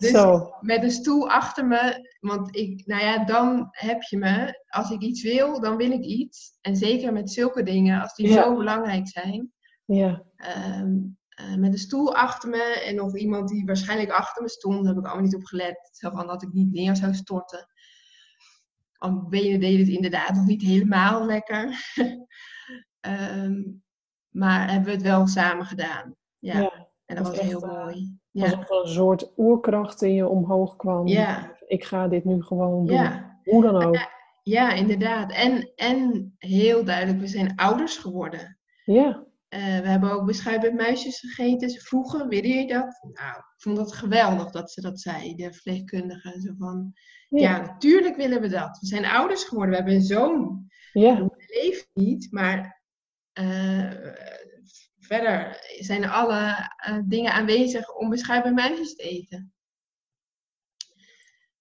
[0.00, 0.54] dus Zo.
[0.60, 4.64] met een stoel achter me, want ik, nou ja, dan heb je me.
[4.68, 6.58] Als ik iets wil, dan wil ik iets.
[6.60, 9.52] En zeker met zulke dingen, als die zo belangrijk zijn.
[9.84, 10.22] Ja.
[10.36, 10.96] Ehm,
[11.28, 14.94] eh, met een stoel achter me en nog iemand die waarschijnlijk achter me stond, daar
[14.94, 15.90] heb ik allemaal niet op gelet.
[15.92, 17.66] Zo van dat ik niet neer zou storten.
[18.98, 21.92] Al benen deden het inderdaad nog niet helemaal lekker.
[23.00, 23.82] um,
[24.40, 26.16] maar hebben we het wel samen gedaan.
[26.38, 26.89] Ja.
[27.10, 28.18] En dat, was, heel eh, mooi.
[28.30, 28.44] Ja.
[28.44, 31.06] Alsof er een soort oerkracht in je omhoog kwam.
[31.06, 31.56] Ja.
[31.66, 32.96] Ik ga dit nu gewoon doen.
[32.96, 33.40] Ja.
[33.44, 33.98] Hoe dan ook.
[34.42, 35.32] Ja, inderdaad.
[35.32, 38.58] En, en heel duidelijk, we zijn ouders geworden.
[38.84, 39.06] Ja.
[39.08, 41.70] Uh, we hebben ook beschuit met muisjes gegeten.
[41.70, 43.00] Ze vroegen, wil je dat?
[43.12, 46.40] Nou, ik vond het geweldig dat ze dat zei, de verpleegkundige.
[46.40, 46.92] Zo van,
[47.28, 47.60] ja.
[47.60, 48.78] natuurlijk willen we dat.
[48.80, 50.68] We zijn ouders geworden, we hebben een zoon.
[50.92, 51.14] Ja.
[51.14, 52.80] Hij leeft niet, maar
[53.40, 53.92] uh,
[55.12, 59.52] verder zijn alle uh, dingen aanwezig om beschrijvende meisjes te eten.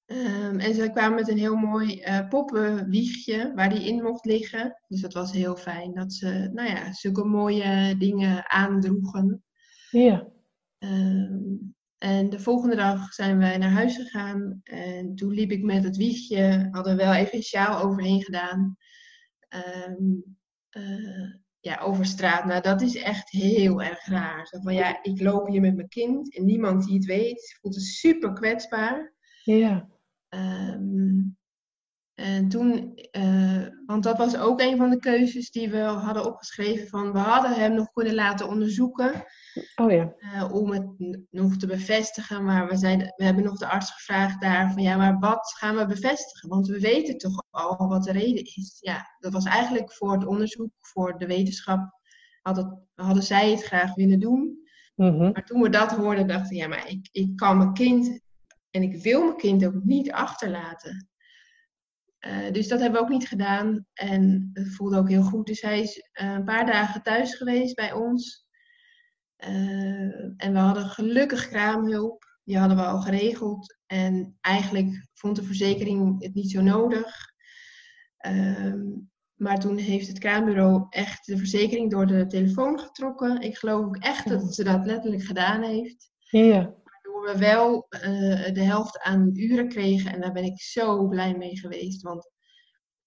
[0.05, 4.81] Um, en ze kwamen met een heel mooi uh, poppenwiegje waar die in mocht liggen.
[4.87, 9.43] Dus dat was heel fijn dat ze, nou ja, zulke mooie dingen aandroegen.
[9.91, 10.27] Ja.
[10.79, 14.61] Um, en de volgende dag zijn wij naar huis gegaan.
[14.63, 18.77] En toen liep ik met het wiegje, hadden we wel even een sjaal overheen gedaan.
[19.85, 20.37] Um,
[20.71, 22.45] uh, ja, over straat.
[22.45, 24.47] Nou, dat is echt heel erg raar.
[24.47, 27.57] Zo van ja, ik loop hier met mijn kind en niemand die het weet.
[27.61, 29.13] voelt het super kwetsbaar.
[29.43, 29.89] Ja.
[30.29, 31.37] Um,
[32.19, 36.87] en toen, uh, want dat was ook een van de keuzes die we hadden opgeschreven
[36.87, 39.25] van we hadden hem nog kunnen laten onderzoeken.
[39.75, 40.13] Oh ja.
[40.19, 40.85] Uh, om het
[41.29, 42.43] nog te bevestigen.
[42.43, 45.75] Maar we, zijn, we hebben nog de arts gevraagd daar van ja, maar wat gaan
[45.75, 46.49] we bevestigen?
[46.49, 48.77] Want we weten toch al wat de reden is.
[48.79, 51.99] Ja, dat was eigenlijk voor het onderzoek, voor de wetenschap,
[52.41, 54.67] hadden, hadden zij het graag willen doen.
[54.95, 55.31] Mm -hmm.
[55.31, 58.19] Maar toen we dat hoorden, dachten we ja, maar ik, ik kan mijn kind
[58.69, 61.09] en ik wil mijn kind ook niet achterlaten.
[62.27, 63.85] Uh, dus dat hebben we ook niet gedaan.
[63.93, 65.47] En het voelde ook heel goed.
[65.47, 68.47] Dus hij is uh, een paar dagen thuis geweest bij ons.
[69.47, 72.37] Uh, en we hadden gelukkig kraamhulp.
[72.43, 73.77] Die hadden we al geregeld.
[73.85, 77.33] En eigenlijk vond de verzekering het niet zo nodig.
[78.17, 78.87] Ehm,
[79.35, 83.41] maar toen heeft het kraambureau echt de verzekering door de telefoon getrokken.
[83.41, 86.11] Ik geloof ook echt dat ze dat letterlijk gedaan heeft.
[86.19, 86.77] Ja
[87.21, 90.13] we wel uh, de helft aan uren kregen.
[90.13, 92.01] En daar ben ik zo blij mee geweest.
[92.01, 92.31] Want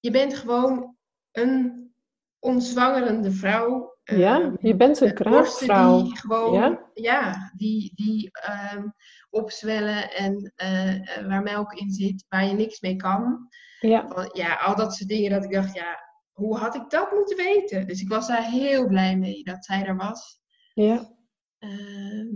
[0.01, 0.96] je bent gewoon
[1.33, 1.90] een
[2.38, 3.96] onzwangerende vrouw.
[4.05, 6.03] Ja, uh, je bent een kraamvrouw.
[6.03, 6.90] Die gewoon, ja?
[6.94, 8.85] ja, die, die uh,
[9.31, 13.48] opzwellen en uh, waar melk in zit, waar je niks mee kan.
[13.81, 14.29] Ja.
[14.33, 15.98] ja, al dat soort dingen dat ik dacht, ja,
[16.33, 17.87] hoe had ik dat moeten weten?
[17.87, 20.40] Dus ik was daar heel blij mee dat zij er was.
[20.75, 21.14] Ja.
[21.59, 22.29] Ehm,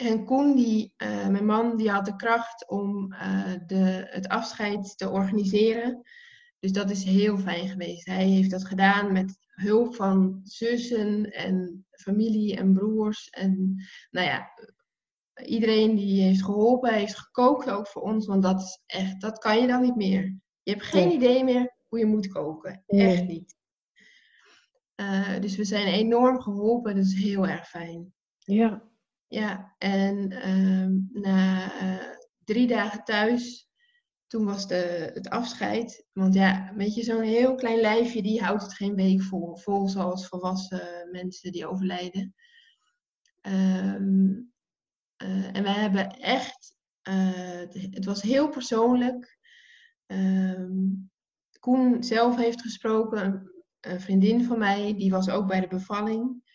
[0.00, 4.98] en Koen, die, uh, mijn man, die had de kracht om uh, de, het afscheid
[4.98, 6.02] te organiseren.
[6.58, 8.06] Dus dat is heel fijn geweest.
[8.06, 13.30] Hij heeft dat gedaan met hulp van zussen en familie en broers.
[13.30, 14.50] En nou ja,
[15.44, 18.26] iedereen die heeft geholpen, heeft gekookt ook voor ons.
[18.26, 20.38] Want dat is echt, dat kan je dan niet meer.
[20.62, 22.82] Je hebt geen idee meer hoe je moet koken.
[22.86, 23.58] Echt niet.
[24.96, 26.94] Uh, dus we zijn enorm geholpen.
[26.94, 28.12] Dat is heel erg fijn.
[28.38, 28.89] Ja.
[29.30, 32.04] Ja, en uh, na uh,
[32.44, 33.68] drie dagen thuis,
[34.26, 36.06] toen was de, het afscheid.
[36.12, 39.56] Want ja, weet je, zo'n heel klein lijfje, die houdt het geen week vol.
[39.56, 42.34] Vol zoals volwassen mensen die overlijden.
[43.42, 44.52] Um,
[45.22, 46.74] uh, en wij hebben echt,
[47.90, 49.38] het was heel persoonlijk.
[50.06, 51.10] Um,
[51.58, 56.49] Koen zelf heeft gesproken, een vriendin van mij, die was ook bij de bevalling.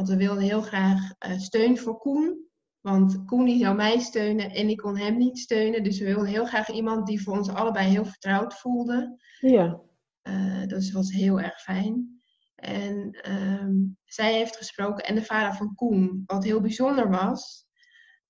[0.00, 2.48] Want we wilden heel graag uh, steun voor Koen.
[2.80, 5.82] Want Koen die zou mij steunen en ik kon hem niet steunen.
[5.82, 9.20] Dus we wilden heel graag iemand die voor ons allebei heel vertrouwd voelde.
[9.40, 9.80] Ja.
[10.66, 12.20] dat was heel erg fijn.
[12.54, 17.66] En ehm, zij heeft gesproken en de vader van Koen, wat heel bijzonder was.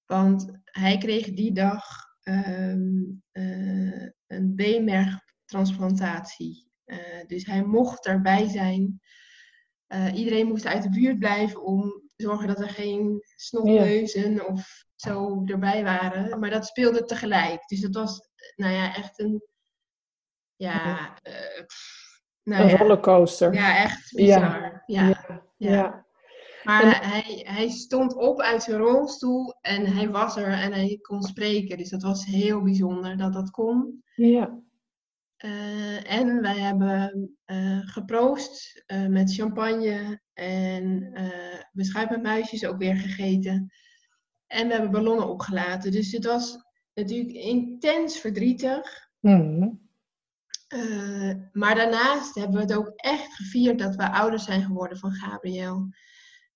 [0.06, 1.84] Want hij kreeg die dag
[2.24, 6.70] um, uh, een beenmergtransplantatie.
[6.84, 9.00] Uh, dus hij mocht erbij zijn.
[9.94, 11.82] Uh, iedereen moest uit de buurt blijven om
[12.16, 14.44] te zorgen dat er geen snotneuzen ja.
[14.44, 16.38] of zo erbij waren.
[16.38, 17.68] Maar dat speelde tegelijk.
[17.68, 19.42] Dus dat was nou ja, echt een.
[20.56, 21.14] Ja,
[22.42, 23.54] nou een rollercoaster.
[23.54, 24.82] Ja, echt bizar.
[24.86, 25.06] Ja.
[25.06, 25.42] ja.
[25.56, 26.06] ja.
[26.64, 31.22] Maar hij, hij stond op uit zijn rolstoel en hij was er en hij kon
[31.22, 31.78] spreken.
[31.78, 34.02] Dus dat was heel bijzonder dat dat kon.
[34.14, 34.60] Ja.
[35.44, 41.12] Uh, en wij hebben uh, geproost uh, met champagne en
[41.72, 43.72] beschuit met muisjes ook weer gegeten.
[44.46, 45.90] En we hebben ballonnen opgelaten.
[45.90, 46.58] Dus het was
[46.94, 49.08] natuurlijk intens verdrietig.
[49.20, 49.88] Mm
[51.52, 55.88] maar daarnaast hebben we het ook echt gevierd dat we ouders zijn geworden van Gabriel.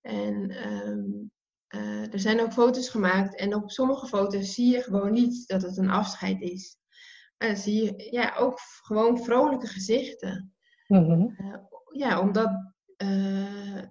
[0.01, 1.31] En um,
[1.69, 3.37] uh, er zijn ook foto's gemaakt.
[3.37, 6.77] En op sommige foto's zie je gewoon niet dat het een afscheid is.
[7.47, 10.55] Dan zie je ja, ook gewoon vrolijke gezichten.
[10.87, 11.35] Mm-hmm.
[11.39, 11.57] Uh,
[11.93, 13.83] ja, omdat uh,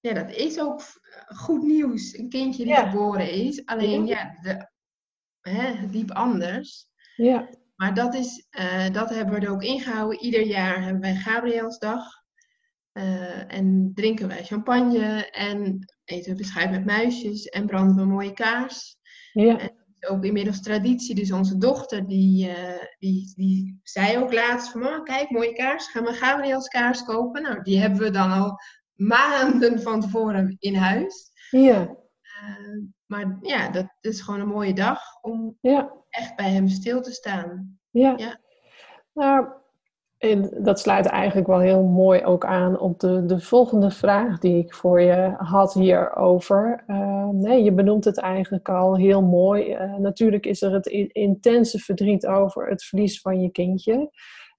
[0.00, 0.82] ja, dat is ook
[1.26, 2.18] goed nieuws.
[2.18, 2.90] Een kindje die ja.
[2.90, 3.66] geboren is.
[3.66, 4.70] Alleen ja, de,
[5.40, 6.88] hè, diep anders.
[7.16, 7.48] Ja.
[7.76, 8.46] Maar dat, is,
[8.92, 10.20] dat hebben we er ook ingehouden.
[10.20, 12.18] Ieder jaar hebben wij Gabrielsdag.
[12.92, 18.08] Uh, en drinken wij champagne en eten we beschuit met muisjes en branden we een
[18.08, 18.98] mooie kaars.
[19.32, 19.58] Ja.
[19.58, 21.14] En ook inmiddels traditie.
[21.14, 26.04] Dus onze dochter die, uh, die, die zei ook laatst van kijk mooie kaars, gaan
[26.04, 27.42] we Gabriels kaars kopen.
[27.42, 28.58] Nou die hebben we dan al
[28.94, 31.30] maanden van tevoren in huis.
[31.50, 31.80] Ja.
[31.80, 35.92] Uh, maar ja, dat is gewoon een mooie dag om ja.
[36.08, 37.78] echt bij hem stil te staan.
[37.90, 38.14] Ja.
[38.16, 38.38] ja.
[39.12, 39.48] Nou,
[40.20, 44.58] en dat sluit eigenlijk wel heel mooi ook aan op de, de volgende vraag die
[44.58, 46.84] ik voor je had hierover.
[46.86, 49.74] Uh, nee, je benoemt het eigenlijk al heel mooi.
[49.74, 54.10] Uh, natuurlijk is er het intense verdriet over het verlies van je kindje.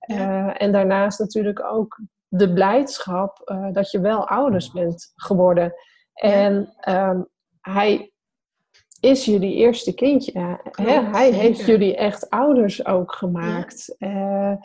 [0.08, 5.74] Uh, en daarnaast natuurlijk ook de blijdschap dat je wel ouders bent geworden.
[6.14, 7.22] En ehm,
[7.60, 8.14] hij
[9.00, 10.60] is jullie eerste kindje.
[10.72, 11.02] Hè?
[11.02, 13.96] Hij heeft jullie echt ouders ook gemaakt.
[13.98, 14.60] Ja.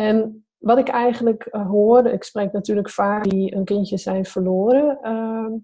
[0.00, 4.98] En wat ik eigenlijk uh, hoor, ik spreek natuurlijk vaak die een kindje zijn verloren,
[5.02, 5.58] uh,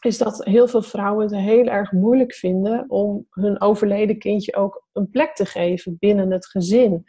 [0.00, 4.86] is dat heel veel vrouwen het heel erg moeilijk vinden om hun overleden kindje ook
[4.92, 7.04] een plek te geven binnen het gezin.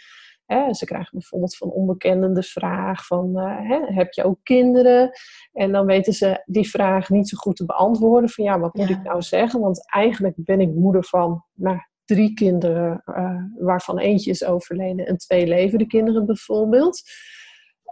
[0.71, 5.11] Ze krijgen bijvoorbeeld van onbekenden de vraag van, uh, hè, heb je ook kinderen?
[5.53, 8.29] En dan weten ze die vraag niet zo goed te beantwoorden.
[8.29, 8.97] Van ja, wat moet ja.
[8.97, 9.59] ik nou zeggen?
[9.59, 15.17] Want eigenlijk ben ik moeder van, nou, drie kinderen, uh, waarvan eentje is overleden en
[15.17, 17.01] twee levende kinderen bijvoorbeeld.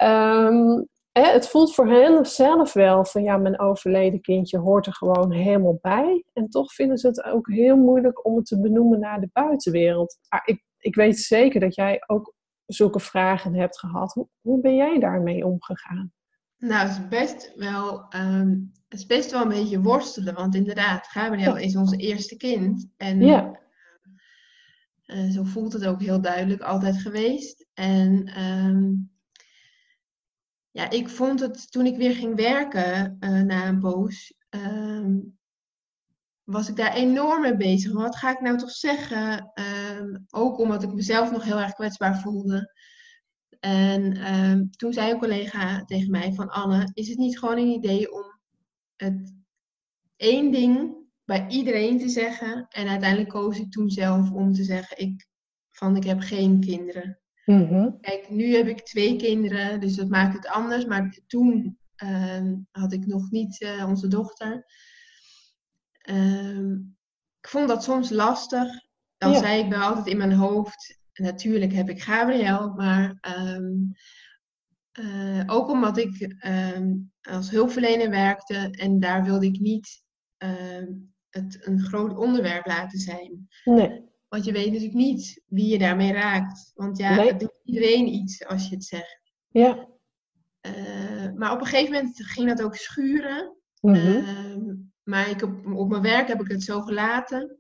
[0.04, 4.94] Um, hè, het voelt voor hen zelf wel van ja, mijn overleden kindje hoort er
[4.94, 6.24] gewoon helemaal bij.
[6.34, 10.18] En toch vinden ze het ook heel moeilijk om het te benoemen naar de buitenwereld.
[10.30, 12.34] Maar ik, ik weet zeker dat jij ook
[12.66, 14.14] zulke vragen hebt gehad.
[14.14, 16.12] Hoe, hoe ben jij daarmee omgegaan?
[16.58, 20.34] Nou, het is best wel, um, het is best wel een beetje worstelen.
[20.34, 22.90] Want inderdaad, Gabriel is ons eerste kind.
[22.98, 23.66] En ja.
[25.08, 27.68] Zo voelt het ook heel duidelijk altijd geweest.
[27.74, 29.12] En um,
[30.72, 35.38] ja, ik vond het toen ik weer ging werken uh, na een poos, um,
[36.44, 37.92] was ik daar enorm mee bezig.
[37.92, 39.52] Wat ga ik nou toch zeggen?
[40.00, 42.76] Um, ook omdat ik mezelf nog heel erg kwetsbaar voelde.
[43.60, 48.14] En toen zei een collega tegen mij van Anne, is het niet gewoon een idee
[48.14, 48.40] om
[48.96, 49.36] het
[50.16, 50.97] één ding
[51.28, 52.68] bij iedereen te zeggen.
[52.70, 55.28] En uiteindelijk koos ik toen zelf om te zeggen ik,
[55.70, 57.20] van ik heb geen kinderen.
[57.46, 57.98] Mm-hmm.
[58.02, 60.86] Kijk, nu heb ik twee kinderen, dus dat maakt het anders.
[60.86, 64.66] Maar toen uh, had ik nog niet uh, onze dochter.
[66.10, 66.72] Uh,
[67.40, 68.86] ik vond dat soms lastig.
[69.18, 69.40] Dan ja.
[69.40, 73.94] zei ik wel altijd in mijn hoofd, natuurlijk heb ik Gabriel, maar um,
[75.46, 80.04] ook omdat ik ehm, als hulpverlener werkte en daar wilde ik niet
[80.38, 80.92] ehm,
[81.30, 83.48] het een groot onderwerp laten zijn.
[83.64, 84.06] Nee.
[84.28, 86.72] Want je weet natuurlijk niet wie je daarmee raakt.
[86.76, 87.28] Want ja, nee.
[87.28, 89.22] het doet iedereen iets als je het zegt.
[89.50, 89.88] Ja.
[90.62, 93.56] Uh, maar op een gegeven moment ging dat ook schuren.
[93.82, 94.16] Mm-hmm.
[94.16, 97.58] Uh, maar ik heb, op mijn werk heb ik het zo gelaten.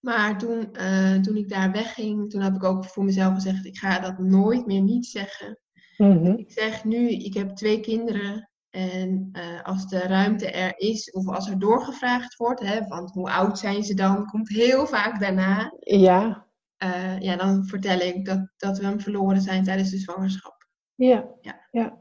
[0.00, 3.78] Maar toen, uh, toen ik daar wegging, toen heb ik ook voor mezelf gezegd, ik
[3.78, 5.60] ga dat nooit meer niet zeggen.
[5.96, 6.36] Mm-hmm.
[6.36, 8.50] Ik zeg nu, ik heb twee kinderen.
[8.72, 13.30] En uh, als de ruimte er is, of als er doorgevraagd wordt, hè, want hoe
[13.30, 15.72] oud zijn ze dan, komt heel vaak daarna.
[15.78, 16.46] Ja.
[16.76, 20.66] eh, ja, dan vertel ik dat, dat we hem verloren zijn tijdens de zwangerschap.
[20.94, 21.66] Ja, ja.
[21.70, 21.98] ja.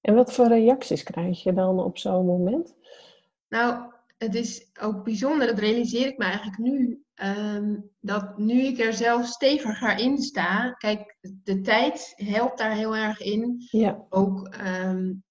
[0.00, 2.74] En wat voor reacties krijg je dan op zo'n moment?
[3.48, 8.78] Nou, het is ook bijzonder, dat realiseer ik me eigenlijk nu, ehm, dat nu ik
[8.78, 13.66] er zelf steviger in sta, kijk, de tijd helpt daar heel erg in.
[13.70, 14.04] Ja.
[14.08, 15.23] Ook, um,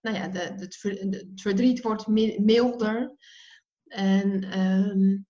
[0.00, 0.76] nou ja, de, het,
[1.34, 2.06] verdriet wordt
[2.38, 3.16] milder.
[3.86, 5.26] En um,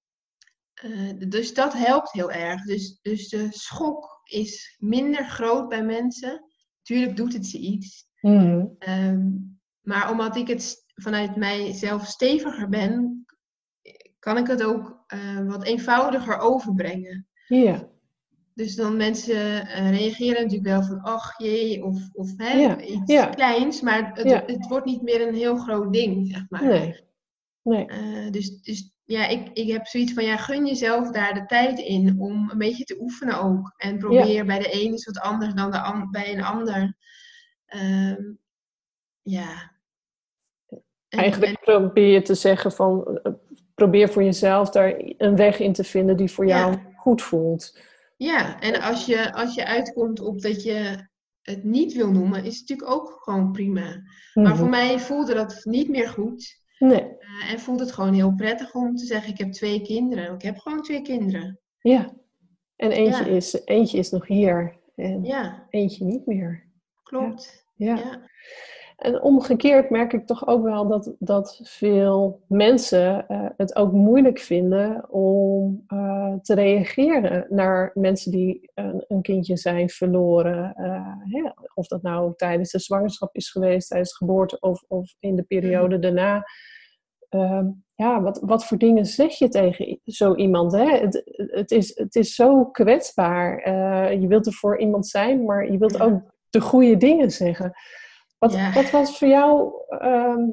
[1.29, 2.63] dus dat helpt heel erg.
[2.65, 6.45] Dus, dus de schok is minder groot bij mensen.
[6.83, 8.05] Tuurlijk doet het ze iets.
[8.21, 8.77] Mm.
[9.81, 13.27] maar omdat ik het vanuit mijzelf steviger ben,
[14.19, 17.29] kan ik het ook uh, wat eenvoudiger overbrengen.
[17.47, 17.91] Ja.
[18.57, 23.81] Dus dan mensen uh, reageren natuurlijk wel van, ach jee, of, of hè, iets kleins,
[23.81, 26.65] maar het, het, wordt niet meer een heel groot ding, zeg maar.
[26.65, 27.01] Nee.
[27.63, 27.87] nee.
[27.89, 31.79] Uh, dus, dus ja, ik, ik heb zoiets van, ja, gun jezelf daar de tijd
[31.79, 33.75] in om een beetje te oefenen ook.
[33.77, 36.97] En probeer bij de een is wat anders dan de bij een ander.
[37.75, 38.17] Uh,
[39.23, 39.77] ja,
[41.09, 43.33] Eigenlijk probeer je te zeggen van eh,
[43.75, 47.79] probeer voor jezelf daar een weg in te vinden die voor jou goed voelt.
[48.17, 51.09] Ja, en als je, als je uitkomt op dat je
[51.43, 54.03] het niet wil noemen, is het natuurlijk ook gewoon prima.
[54.35, 54.57] Maar mhm.
[54.57, 56.65] voor mij voelde dat niet meer goed.
[56.79, 57.03] Nee.
[57.03, 60.35] Uh, en voelt het gewoon heel prettig om te zeggen, ik heb twee kinderen.
[60.35, 61.61] Ik heb gewoon twee kinderen.
[61.81, 62.15] Ja,
[62.77, 65.67] en eentje, Is, eentje is nog hier en ja.
[65.71, 66.65] eentje niet meer.
[67.03, 67.67] Klopt.
[67.75, 67.97] ja.
[67.97, 68.31] ja.
[68.97, 74.39] En omgekeerd merk ik toch ook wel dat, dat veel mensen uh, het ook moeilijk
[74.39, 80.75] vinden om uh, te reageren naar mensen die een, een kindje zijn verloren.
[80.79, 85.15] Uh, hè, of dat nou tijdens de zwangerschap is geweest, tijdens de geboorte of, of
[85.21, 86.01] in de periode mm.
[86.01, 86.45] daarna.
[87.29, 90.73] Ehm, ja, wat, wat voor dingen zeg je tegen zo iemand?
[90.73, 90.97] Hè?
[90.99, 93.73] Het, het, is, het is zo kwetsbaar.
[94.21, 97.73] je wilt er voor iemand zijn, maar je wilt ook de goede dingen zeggen.
[98.39, 100.51] Wat, wat was voor jou ehm,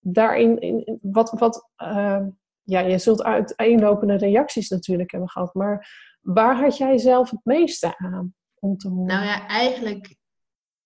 [0.00, 2.26] daarin, in, wat, wat uh,
[2.62, 5.88] ja, je zult uiteenlopende reacties natuurlijk hebben gehad, maar
[6.20, 9.06] waar had jij zelf het meeste aan om te horen?
[9.06, 10.16] Nou ja, eigenlijk,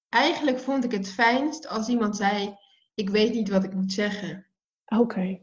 [0.09, 2.57] eigenlijk vond ik het fijnst als iemand zei,
[2.94, 4.46] ik weet niet wat ik moet zeggen.
[4.87, 5.40] Oké.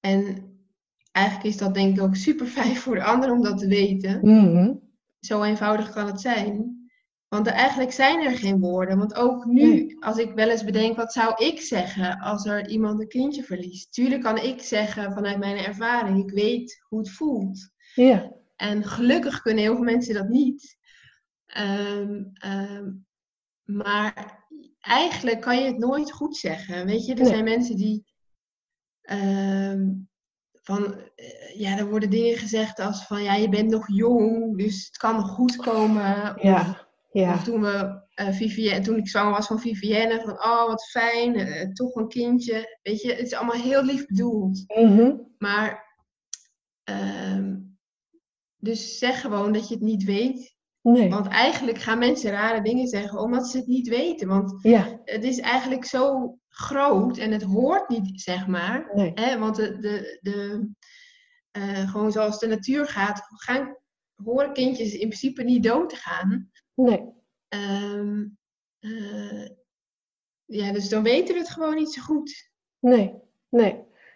[0.00, 0.52] En
[1.12, 4.20] eigenlijk is dat denk ik ook super fijn voor de ander om dat te weten.
[4.22, 6.83] Mm Zo eenvoudig kan het zijn.
[7.34, 8.98] Want eigenlijk zijn er geen woorden.
[8.98, 13.00] Want ook nu, als ik wel eens bedenk, wat zou ik zeggen als er iemand
[13.00, 13.92] een kindje verliest?
[13.92, 17.70] Tuurlijk kan ik zeggen vanuit mijn ervaring, ik weet hoe het voelt.
[17.94, 18.32] Ja.
[18.56, 20.76] En gelukkig kunnen heel veel mensen dat niet.
[21.46, 22.90] Ehm, ehm,
[23.62, 24.44] maar
[24.80, 26.86] eigenlijk kan je het nooit goed zeggen.
[26.86, 28.04] Weet je, er zijn mensen die.
[29.00, 29.90] Ehm,
[30.52, 34.86] van, eh, ja, er worden dingen gezegd als van, ja, je bent nog jong, dus
[34.86, 36.38] het kan nog goed komen.
[36.40, 36.83] Ja.
[37.14, 37.34] Ja.
[37.34, 41.38] Of toen, we, uh, Vivienne, toen ik zwanger was van Vivienne, van oh wat fijn,
[41.38, 42.78] uh, toch een kindje.
[42.82, 44.64] Weet je, het is allemaal heel lief bedoeld.
[44.76, 45.98] Mm Maar,
[46.90, 47.54] uh,
[48.56, 50.56] dus zeg gewoon dat je het niet weet.
[50.80, 51.10] Nee.
[51.10, 54.28] Want eigenlijk gaan mensen rare dingen zeggen omdat ze het niet weten.
[54.28, 55.00] Want ja.
[55.04, 58.90] het is eigenlijk zo groot en het hoort niet, zeg maar.
[58.94, 59.12] Nee.
[59.14, 59.38] Hè?
[59.38, 60.68] Want de, de, de,
[61.58, 63.76] uh, gewoon zoals de natuur gaat, gaan,
[64.14, 66.50] horen kindjes in principe niet dood te gaan.
[66.74, 67.12] Nee.
[67.48, 68.38] Um,
[70.44, 72.50] ja, dus dan weten we het gewoon niet zo goed.
[72.78, 73.14] Nee,
[73.48, 73.72] nee.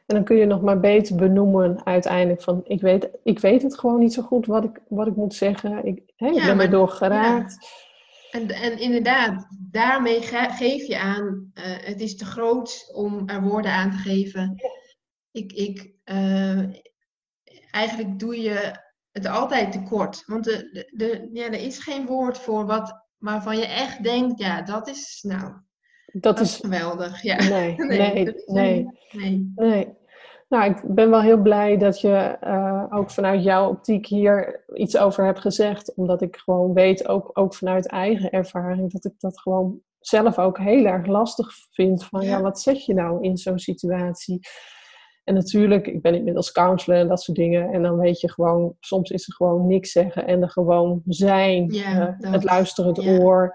[0.07, 3.79] En dan kun je nog maar beter benoemen uiteindelijk van ik weet, ik weet het
[3.79, 5.85] gewoon niet zo goed wat ik, wat ik moet zeggen.
[5.85, 7.59] Ik, hè, ik ben erdoor geraakt.
[8.31, 13.71] En, en inderdaad, daarmee geef je aan, uh, het is te groot om er woorden
[13.71, 14.55] aan te geven.
[15.31, 16.65] Ik, ik, uh,
[17.71, 18.87] eigenlijk doe je
[19.19, 20.23] het altijd tekort.
[20.27, 24.41] Want de, de, de, ja, er is geen woord voor wat, waarvan je echt denkt,
[24.41, 25.53] ja, dat is nou.
[26.13, 27.23] Dat, is geweldig.
[27.23, 27.49] Ja.
[27.49, 29.97] Nee, nee, nee, nee, nee.
[30.49, 34.97] Nou, ik ben wel heel blij dat je uh, ook vanuit jouw optiek hier iets
[34.97, 35.95] over hebt gezegd.
[35.95, 40.59] Omdat ik gewoon weet, ook, ook vanuit eigen ervaring, dat ik dat gewoon zelf ook
[40.59, 42.05] heel erg lastig vind.
[42.05, 44.41] Van ja, ja wat zeg je nou in zo'n situatie?
[45.29, 47.73] En natuurlijk, ik ben inmiddels counselor en dat soort dingen.
[47.73, 51.75] En dan weet je gewoon, soms is er gewoon niks zeggen en er gewoon zijn.
[51.75, 53.55] Uh, het luisteren, het oor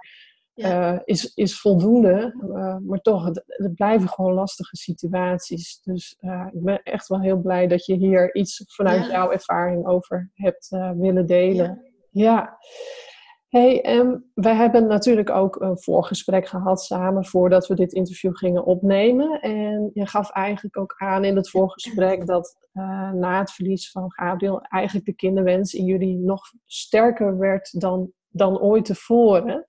[0.55, 2.36] uh, is, is voldoende.
[2.47, 5.82] Uh, maar toch, het, het, blijven gewoon lastige situaties.
[5.84, 6.17] Dus
[6.51, 10.67] ik ben echt wel heel blij dat je hier iets vanuit jouw ervaring over hebt
[10.95, 11.91] willen delen.
[12.11, 12.57] Ja.
[13.54, 18.66] Hey, um, wij hebben natuurlijk ook een voorgesprek gehad samen voordat we dit interview gingen
[18.66, 19.41] opnemen.
[19.41, 24.12] En je gaf eigenlijk ook aan in het voorgesprek dat uh, na het verlies van
[24.12, 29.66] Gabriel eigenlijk de kinderwens in jullie nog sterker werd dan, dan ooit tevoren.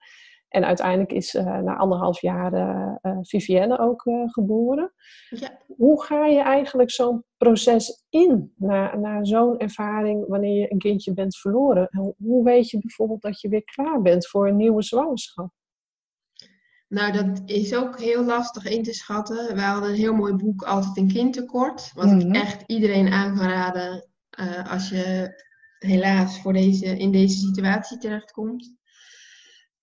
[0.55, 4.93] En uiteindelijk is uh, na anderhalf jaar uh, Vivienne ook geboren.
[5.29, 5.59] Ja.
[5.67, 11.15] Hoe ga je eigenlijk zo'n proces in, na, na zo'n ervaring, wanneer je een kindje
[11.15, 12.15] bent verloren?
[12.19, 15.51] Hoe weet je bijvoorbeeld dat je weer klaar bent voor een nieuwe zwangerschap?
[16.89, 19.55] Nou, dat is ook heel lastig in te schatten.
[19.55, 21.91] We hadden een heel mooi boek, Altijd een kindtekort.
[21.95, 22.35] Wat ik mhm.
[22.35, 24.09] echt iedereen aan kan raden
[24.69, 25.35] als je
[25.79, 28.83] helaas voor deze, in deze situatie terechtkomt.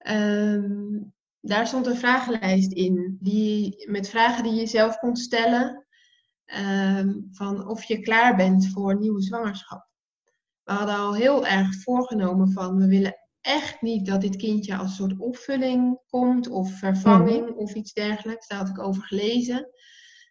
[0.09, 5.85] Um, daar stond een vragenlijst in, die, met vragen die je zelf kon stellen.
[6.45, 9.89] Um, van of je klaar bent voor een nieuwe zwangerschap.
[10.63, 14.95] We hadden al heel erg voorgenomen van we willen echt niet dat dit kindje als
[14.95, 17.57] soort opvulling komt of vervanging mhm.
[17.57, 18.47] of iets dergelijks.
[18.47, 19.69] Daar had ik over gelezen.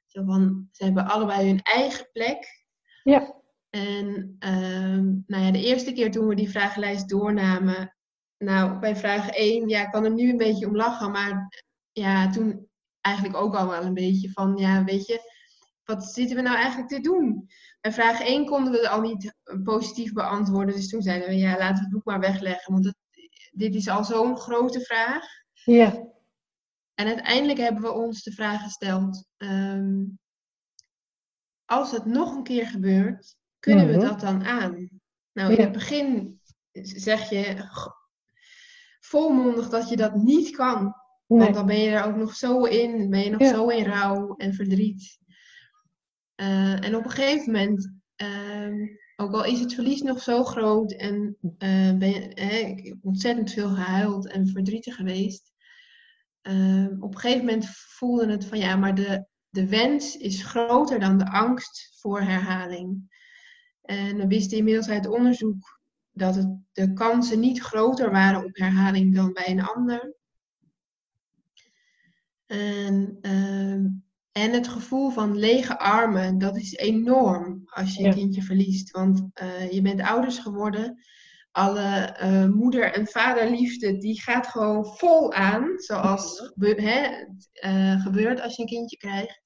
[0.07, 2.65] Zo van, ze hebben allebei hun eigen plek.
[3.03, 3.35] Ja.
[3.71, 7.97] En um, nou ja, de eerste keer toen we die vragenlijst doornamen,
[8.45, 11.63] nou, bij vraag 1, ja, ik kan er nu een beetje om lachen, maar
[11.93, 12.69] ja, toen
[13.01, 15.21] eigenlijk ook al wel een beetje van, ja, weet je,
[15.85, 17.49] wat zitten we nou eigenlijk te doen?
[17.81, 19.35] Bij vraag 1 konden we het al niet
[19.65, 22.97] positief beantwoorden, dus toen zeiden we, ja, laten we het boek maar wegleggen, want het,
[23.53, 25.25] dit is al zo'n grote vraag.
[25.53, 26.09] Ja.
[26.95, 30.19] En uiteindelijk hebben we ons de vraag gesteld, um,
[31.65, 34.07] als het nog een keer gebeurt, kunnen we mhm.
[34.07, 34.89] dat dan aan?
[35.33, 36.41] Nou, in het begin
[36.73, 37.69] zeg je,
[39.11, 40.95] volmondig dat je dat niet kan.
[41.27, 44.35] Want dan ben je er ook nog zo in, ben je nog zo in rouw
[44.37, 45.19] en verdriet.
[46.37, 47.93] Uh, en op een gegeven moment,
[48.23, 52.87] uh, ook al is het verlies nog zo groot en uh, ben je, hè, ik
[52.87, 55.53] heb ontzettend veel gehuild en verdrietig geweest.
[56.41, 61.01] Ehm, op een gegeven moment voelde het van ja, maar de, de wens is groter
[61.01, 63.19] dan de angst voor herhaling.
[63.83, 65.80] En we wisten inmiddels uit onderzoek
[66.13, 70.15] dat het, de kansen niet groter waren op herhaling dan bij een ander.
[72.47, 73.87] En, ehm,
[74.33, 78.91] en het gevoel van lege armen, dat is enorm als je een kindje verliest.
[78.91, 81.05] Want uh, je bent ouders geworden.
[81.51, 85.79] Alle uh, moeder- en vaderliefde, die gaat gewoon vol aan.
[85.79, 87.27] Zoals hè,
[87.65, 89.43] uh, gebeurt als je een kindje krijgt.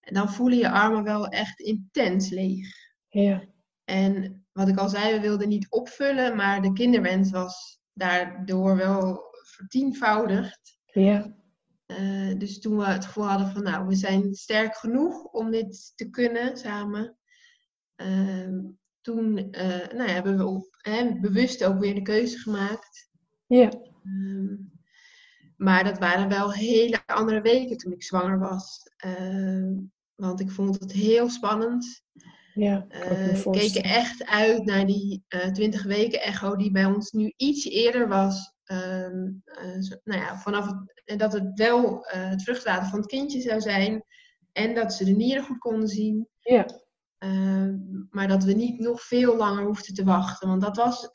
[0.00, 2.68] En dan voelen je armen wel echt intens leeg.
[3.08, 3.44] Ja.
[3.84, 9.24] En wat ik al zei, we wilden niet opvullen, maar de kinderwens was daardoor wel
[9.32, 10.78] vertienvoudigd.
[10.84, 11.36] Ja.
[11.86, 15.92] Uh, dus toen we het gevoel hadden van, nou, we zijn sterk genoeg om dit
[15.96, 17.16] te kunnen samen.
[17.96, 18.58] Uh,
[19.00, 23.10] toen uh, nou ja, hebben we op, hè, bewust ook weer de keuze gemaakt.
[23.46, 23.70] Ja.
[24.04, 24.56] Ehm,
[25.56, 28.80] maar dat waren wel hele andere weken toen ik zwanger was.
[28.96, 29.74] Ehm,
[30.14, 32.02] want ik vond het heel spannend.
[32.58, 37.10] Ja, uh, keken echt uit naar die uh, eh, 20 weken echo die bij ons
[37.10, 38.54] nu iets eerder was.
[38.66, 39.08] Uh,
[40.04, 44.04] nou ja, vanaf het, dat het wel het vruchtwater van het kindje zou zijn.
[44.52, 46.28] En dat ze de nieren goed konden zien.
[46.38, 46.66] Ja.
[47.18, 47.76] Ehm,
[48.10, 50.48] maar dat we niet nog veel langer hoefden te wachten.
[50.48, 51.08] Want dat was,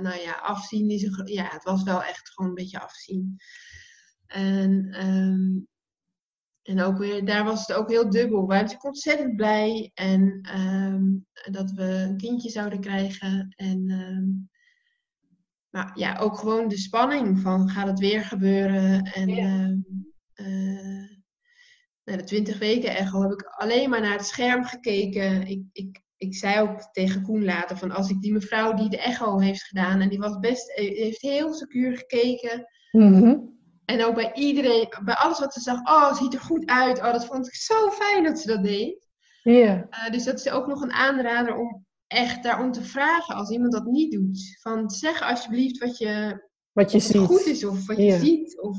[0.00, 3.36] nou ja, afzien is een, ja, het was wel echt gewoon een beetje afzien.
[4.26, 5.68] En um,
[6.66, 8.40] en ook weer, daar was het ook heel dubbel.
[8.40, 13.54] We waren natuurlijk ontzettend blij en um, dat we een kindje zouden krijgen.
[13.56, 14.50] En, um,
[15.70, 19.02] maar ja, ook gewoon de spanning van gaat het weer gebeuren.
[19.02, 19.64] En ja.
[19.64, 19.86] um,
[20.34, 21.08] uh,
[22.02, 25.46] de 20 weken echo heb ik alleen maar naar het scherm gekeken.
[25.46, 29.00] Ik, ik, ik zei ook tegen Koen later van als ik die mevrouw die de
[29.00, 32.66] echo heeft gedaan en die was best, heeft heel secuur gekeken.
[32.90, 33.55] Mm -hmm.
[33.86, 36.98] En ook bij iedereen, bij alles wat ze zag, oh, het ziet er goed uit.
[36.98, 39.08] Oh, dat vond ik zo fijn dat ze dat deed.
[39.42, 39.86] Ja.
[39.90, 43.72] Uh, dus dat is ook nog een aanrader om echt daarom te vragen als iemand
[43.72, 44.58] dat niet doet.
[44.60, 47.16] Van zeg alsjeblieft wat je, wat je ziet.
[47.16, 48.60] goed is of wat je ziet.
[48.60, 48.78] Of,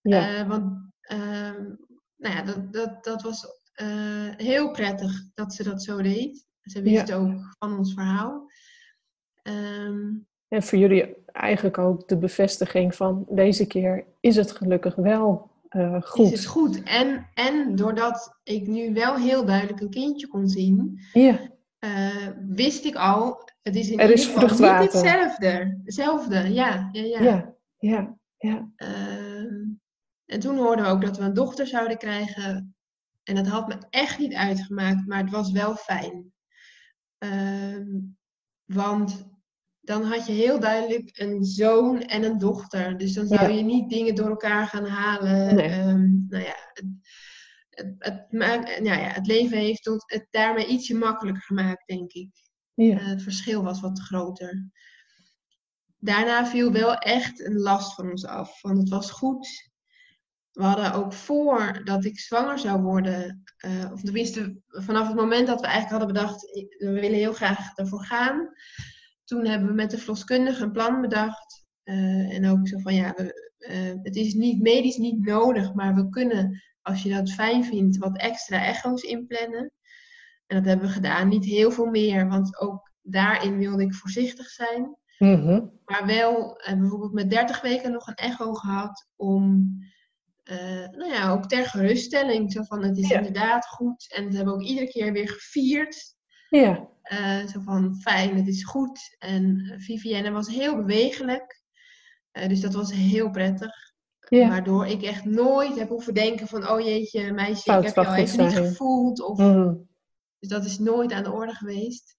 [0.00, 0.40] ja.
[0.40, 1.58] Uh, want uh,
[2.16, 6.46] nou ja, dat, dat, dat was eh, heel prettig dat ze dat zo deed.
[6.62, 8.50] Ze wist ook van ons verhaal.
[9.42, 15.50] Um, en voor jullie eigenlijk ook de bevestiging van deze keer is het gelukkig wel
[15.70, 16.32] uh, goed.
[16.32, 16.82] Is het goed.
[16.82, 21.38] En, en doordat ik nu wel heel duidelijk een kindje kon zien, ja.
[21.80, 25.80] Uh, wist ik al, het is in er ieder geval niet hetzelfde.
[25.84, 26.88] Hetzelfde, ja.
[26.92, 27.22] Ja, ja.
[27.22, 28.68] ja, ja, ja.
[28.76, 29.68] Uh,
[30.26, 32.76] en toen hoorden we ook dat we een dochter zouden krijgen.
[33.22, 36.32] En dat had me echt niet uitgemaakt, maar het was wel fijn.
[37.18, 38.04] Uh,
[38.64, 39.32] want
[39.84, 42.98] dan had je heel duidelijk een zoon en een dochter.
[42.98, 45.54] Dus dan zou je niet dingen door elkaar gaan halen.
[45.54, 45.68] Nee.
[45.68, 51.86] Ehm, nou ja, het, het, nou ja, het leven heeft het daarmee ietsje makkelijker gemaakt,
[51.86, 52.30] denk ik.
[52.74, 52.98] Ja.
[52.98, 54.70] Eh, het verschil was wat groter.
[55.98, 59.72] Daarna viel wel echt een last van ons af, want het was goed.
[60.52, 65.60] We hadden ook voordat ik zwanger zou worden, eh, of tenminste vanaf het moment dat
[65.60, 66.42] we eigenlijk hadden bedacht,
[66.78, 68.48] we willen heel graag ervoor gaan.
[69.24, 71.62] Toen hebben we met de verloskundige een plan bedacht.
[71.82, 75.94] eh, en ook zo van ja, we, eh, het is niet medisch niet nodig, maar
[75.94, 79.72] we kunnen, als je dat fijn vindt, wat extra echo's inplannen.
[80.46, 81.28] En dat hebben we gedaan.
[81.28, 84.96] Niet heel veel meer, want ook daarin wilde ik voorzichtig zijn.
[85.18, 85.66] Mhm.
[85.84, 89.72] Maar wel eh, bijvoorbeeld met 30 weken nog een echo gehad om,
[90.90, 92.52] nou ja, ook ter geruststelling.
[92.52, 93.16] Zo van, het is Ja.
[93.16, 94.12] inderdaad goed.
[94.14, 96.14] En dat hebben we ook iedere keer weer gevierd.
[96.48, 96.88] Ja.
[97.02, 99.16] Eh, zo van, fijn, het is goed.
[99.18, 101.62] En Vivienne was heel bewegelijk.
[102.30, 103.72] Eh, dus dat was heel prettig.
[104.28, 104.48] Ja.
[104.48, 108.16] Waardoor ik echt nooit heb hoeven denken van, oh jeetje, meisje, Fout ik heb jou
[108.16, 109.20] even niet gevoeld.
[109.22, 109.74] Of, Mhm.
[110.38, 112.16] Dus dat is nooit aan de orde geweest.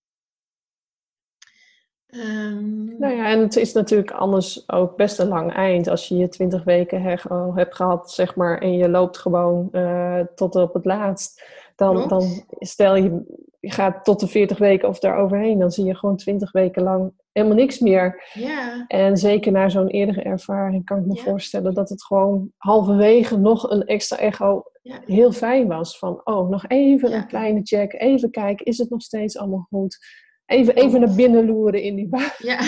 [2.08, 5.88] Ehm, Nou ja, en het is natuurlijk anders ook best een lang eind.
[5.88, 9.70] Als je je twintig weken he- al hebt gehad, zeg maar, en je loopt gewoon
[9.72, 11.44] eh, tot op het laatst.
[11.76, 13.24] Dan, dan stel je,
[13.60, 17.12] je gaat tot de 40 weken of daaroverheen, dan zie je gewoon twintig weken lang
[17.32, 18.30] helemaal niks meer.
[18.34, 21.22] ja, En zeker na zo'n eerdere ervaring kan ik me Ja.
[21.22, 25.98] voorstellen dat het gewoon halverwege nog een extra echo ja, heel fijn was.
[25.98, 29.98] Van, oh, nog even een kleine check, even kijken, is het nog steeds allemaal goed?
[30.46, 32.36] Even, even naar binnen loeren in die buik.
[32.52, 32.60] ja,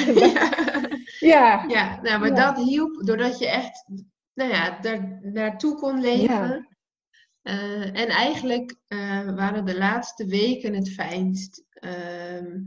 [1.20, 1.64] ja.
[1.68, 3.86] Ja, nou, maar dat hielp doordat je echt,
[4.34, 6.77] nou ja, daar naartoe kon leven.
[7.48, 11.64] Eh, en eigenlijk eh, waren de laatste weken het fijnst.
[11.70, 12.60] Ehm,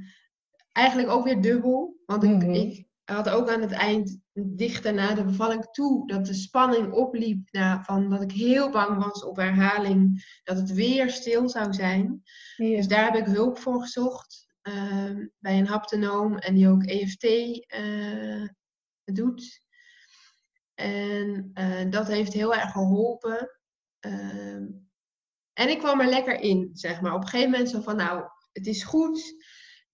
[0.72, 2.00] eigenlijk ook weer dubbel.
[2.06, 2.50] Want ik, Mhm.
[2.50, 7.48] ik had ook aan het eind, dichter na de bevalling toe, dat de spanning opliep.
[7.50, 12.22] Nou, van dat ik heel bang was op herhaling, dat het weer stil zou zijn.
[12.56, 17.24] Dus daar heb ik hulp voor gezocht ehm, bij een haptonoom en die ook EFT
[17.66, 18.48] eh,
[19.04, 19.62] doet.
[20.74, 21.52] En
[21.90, 23.59] dat heeft heel erg geholpen.
[24.00, 24.66] Ehm,
[25.52, 27.14] en ik kwam er lekker in, zeg maar.
[27.14, 29.34] Op een gegeven moment zo van, nou, het is goed.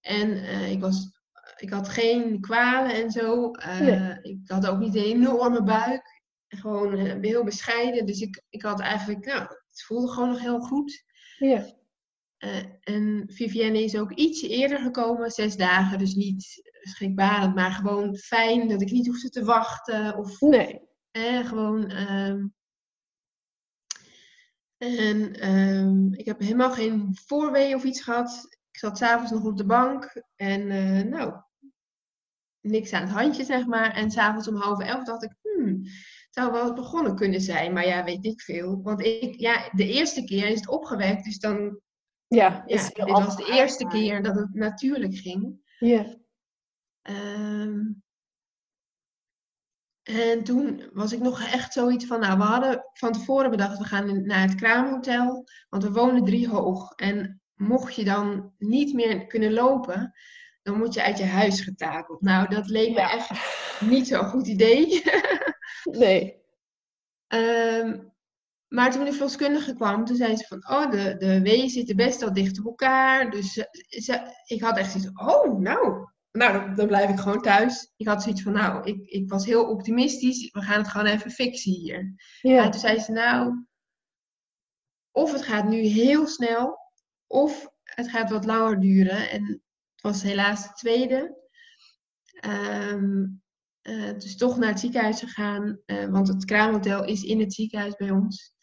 [0.01, 1.21] En eh, ik, was,
[1.57, 3.51] ik had geen kwalen en zo.
[3.51, 4.19] Eh, Nee.
[4.23, 6.15] Ik had ook niet een enorme buik.
[6.49, 8.07] Gewoon eh, heel bescheiden.
[8.07, 11.05] Dus ik, ik had eigenlijk, nou, het voelde gewoon nog heel goed.
[11.39, 11.75] ja.
[12.81, 18.69] En Vivienne is ook ietsje eerder gekomen, zes dagen, dus niet schrikbarend, maar gewoon fijn
[18.69, 20.17] dat ik niet hoefde te wachten.
[20.17, 20.81] Of Nee.
[21.45, 21.91] gewoon.
[24.79, 28.47] En ehm, ik heb helemaal geen voorwee of iets gehad.
[28.71, 31.35] Ik zat s'avonds nog op de bank en eh, nou,
[32.61, 33.95] niks aan het handje, zeg maar.
[33.95, 37.73] En s'avonds om half elf dacht ik, hmm, het zou wel begonnen kunnen zijn.
[37.73, 38.83] Maar ja, weet ik veel.
[38.83, 41.81] Want ik, ja, de eerste keer is het opgewekt, dus dan
[42.27, 45.61] Ja, ja, dit was de eerste keer dat het natuurlijk ging.
[45.79, 46.17] Ja.
[47.03, 47.81] Ehm,
[50.07, 53.85] en toen was ik nog echt zoiets van, nou, we hadden van tevoren bedacht, we
[53.85, 56.93] gaan naar het kraamhotel, want we wonen drie hoog.
[56.95, 60.13] En mocht je dan niet meer kunnen lopen,
[60.63, 62.21] dan moet je uit je huis getakeld.
[62.21, 63.11] Nou, dat leek me Ja.
[63.13, 63.31] echt
[63.81, 65.03] niet zo'n goed idee.
[65.85, 66.45] Nee.
[67.27, 67.99] Ehm,
[68.69, 72.21] maar toen de verloskundige kwam, toen zei ze van, oh, de, de weeën zitten best
[72.21, 73.31] wel dicht op elkaar.
[73.31, 77.43] Dus ze, ze- ik had echt zoiets oh, nou, nou dan, dan blijf ik gewoon
[77.43, 77.93] thuis.
[77.97, 80.51] Ik had zoiets van, nou, ik, ik was heel optimistisch.
[80.51, 81.99] We gaan het gewoon even fixen hier.
[81.99, 82.69] En Ja.
[82.69, 83.67] toen zei ze, nou,
[85.11, 86.79] of het gaat nu heel snel,
[87.27, 89.31] of het gaat wat langer duren.
[89.31, 91.37] En het was helaas de tweede.
[92.41, 93.25] Ehm,
[93.83, 97.95] eh, dus toch naar het ziekenhuis gegaan, eh, want het kraamhotel is in het ziekenhuis
[97.97, 98.55] bij ons.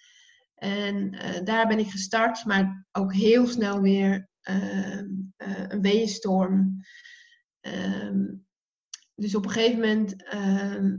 [0.56, 5.08] En eh, daar ben ik gestart, maar ook heel snel weer ehm,
[5.38, 6.82] eh, een weeënstorm.
[7.64, 8.26] Ehm,
[9.16, 10.95] dus op een gegeven moment ehm,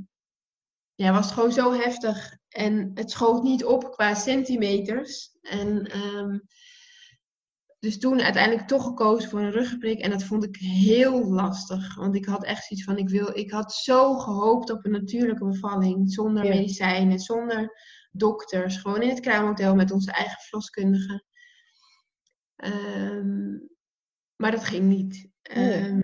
[0.95, 2.37] ja, was het gewoon zo heftig.
[2.49, 5.37] En het schoot niet op qua centimeters.
[5.43, 6.39] En ehm,
[7.79, 9.99] dus toen uiteindelijk toch gekozen voor een ruggenprik.
[10.01, 11.95] En dat vond ik heel lastig.
[11.95, 15.45] Want ik had echt zoiets van, ik, wil, ik had zo gehoopt op een natuurlijke
[15.45, 16.13] bevalling.
[16.13, 16.55] Zonder Ja.
[16.55, 17.79] medicijnen, zonder
[18.13, 18.77] dokters.
[18.77, 21.25] Gewoon in het kraamhotel met onze eigen verloskundige.
[24.37, 25.29] Maar dat ging niet.
[25.55, 26.03] Nee.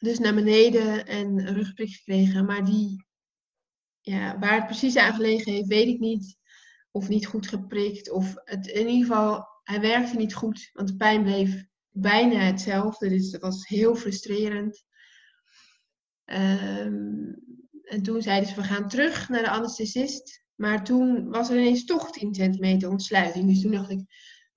[0.00, 2.44] Dus naar beneden en een rugprik gekregen.
[2.44, 3.06] Maar die,
[4.00, 6.36] ja, waar het precies aan gelegen heeft, weet ik niet.
[6.90, 8.10] Of niet goed geprikt.
[8.10, 10.70] Of het, in ieder geval, hij werkte niet goed.
[10.72, 13.08] Want de pijn bleef bijna hetzelfde.
[13.08, 14.84] Dus dat was heel frustrerend.
[16.24, 17.32] Ehm,
[17.82, 20.44] en toen zeiden ze, we gaan terug naar de anesthesist.
[20.54, 23.48] Maar toen was er ineens toch 10 centimeter ontsluiting.
[23.48, 24.00] Dus toen dacht ik,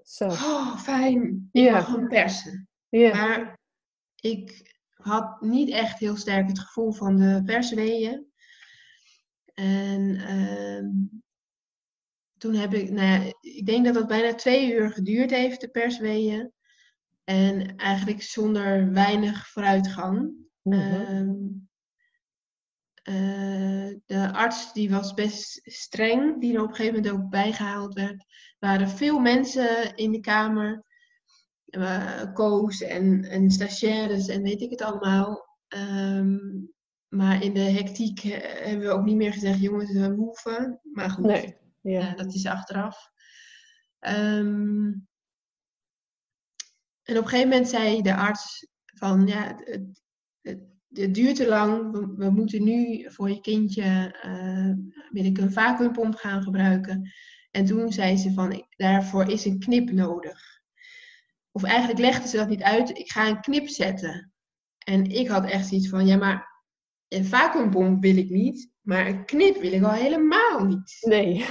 [0.03, 0.25] Zo.
[0.25, 1.73] oh fijn, ik yeah.
[1.73, 2.69] mag hem persen.
[2.89, 3.13] Yeah.
[3.13, 3.59] Maar
[4.15, 4.70] ik
[5.04, 8.26] had niet echt heel sterk het gevoel van de persweeën.
[9.54, 10.89] En ehm,
[12.38, 15.70] toen heb ik, nou ja, ik denk dat dat bijna twee uur geduurd heeft, de
[15.70, 16.52] persweeën.
[17.24, 20.34] En eigenlijk zonder weinig vooruitgang.
[20.62, 21.70] Mm
[24.06, 28.26] de arts die was best streng, die er op een gegeven moment ook bijgehaald werd.
[28.60, 30.84] Er waren veel mensen in de kamer.
[31.72, 35.57] Uh, Koos en, en stagiaires en weet ik het allemaal.
[35.67, 36.38] Ehm,
[37.07, 40.80] maar in de hectiek eh, hebben we ook niet meer gezegd, jongens, we hoeven.
[40.93, 42.15] Maar goed, nee, ja.
[42.15, 43.09] dat is achteraf.
[43.99, 45.07] Um,
[47.03, 50.01] en op een gegeven moment zei de arts van, ja, het,
[50.41, 50.59] het,
[50.89, 51.91] het duurt te lang.
[52.17, 54.15] We, moeten nu voor je kindje
[55.11, 57.11] uh, ik een vacuümpomp gaan gebruiken.
[57.51, 60.51] En toen zei ze van, daarvoor is een knip nodig.
[61.52, 62.97] Of eigenlijk legde ze dat niet uit.
[62.97, 64.34] Ik ga een knip zetten.
[64.78, 66.64] En ik had echt zoiets van, ja, maar
[67.08, 68.70] een vacuümpomp wil ik niet.
[68.82, 70.97] Maar een knip wil ik al helemaal niet.
[70.99, 71.45] Nee.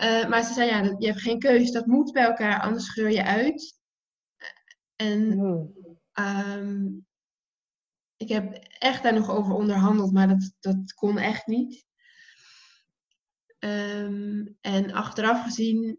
[0.00, 1.72] Uh, maar ze zei, ja, je hebt geen keuze.
[1.72, 3.80] Dat moet bij elkaar, anders scheur je uit.
[4.96, 5.80] En hmm.
[6.12, 6.86] Ehm,
[8.16, 11.86] ik heb echt daar nog over onderhandeld, maar dat, dat kon echt niet.
[13.58, 15.98] Ehm, en achteraf gezien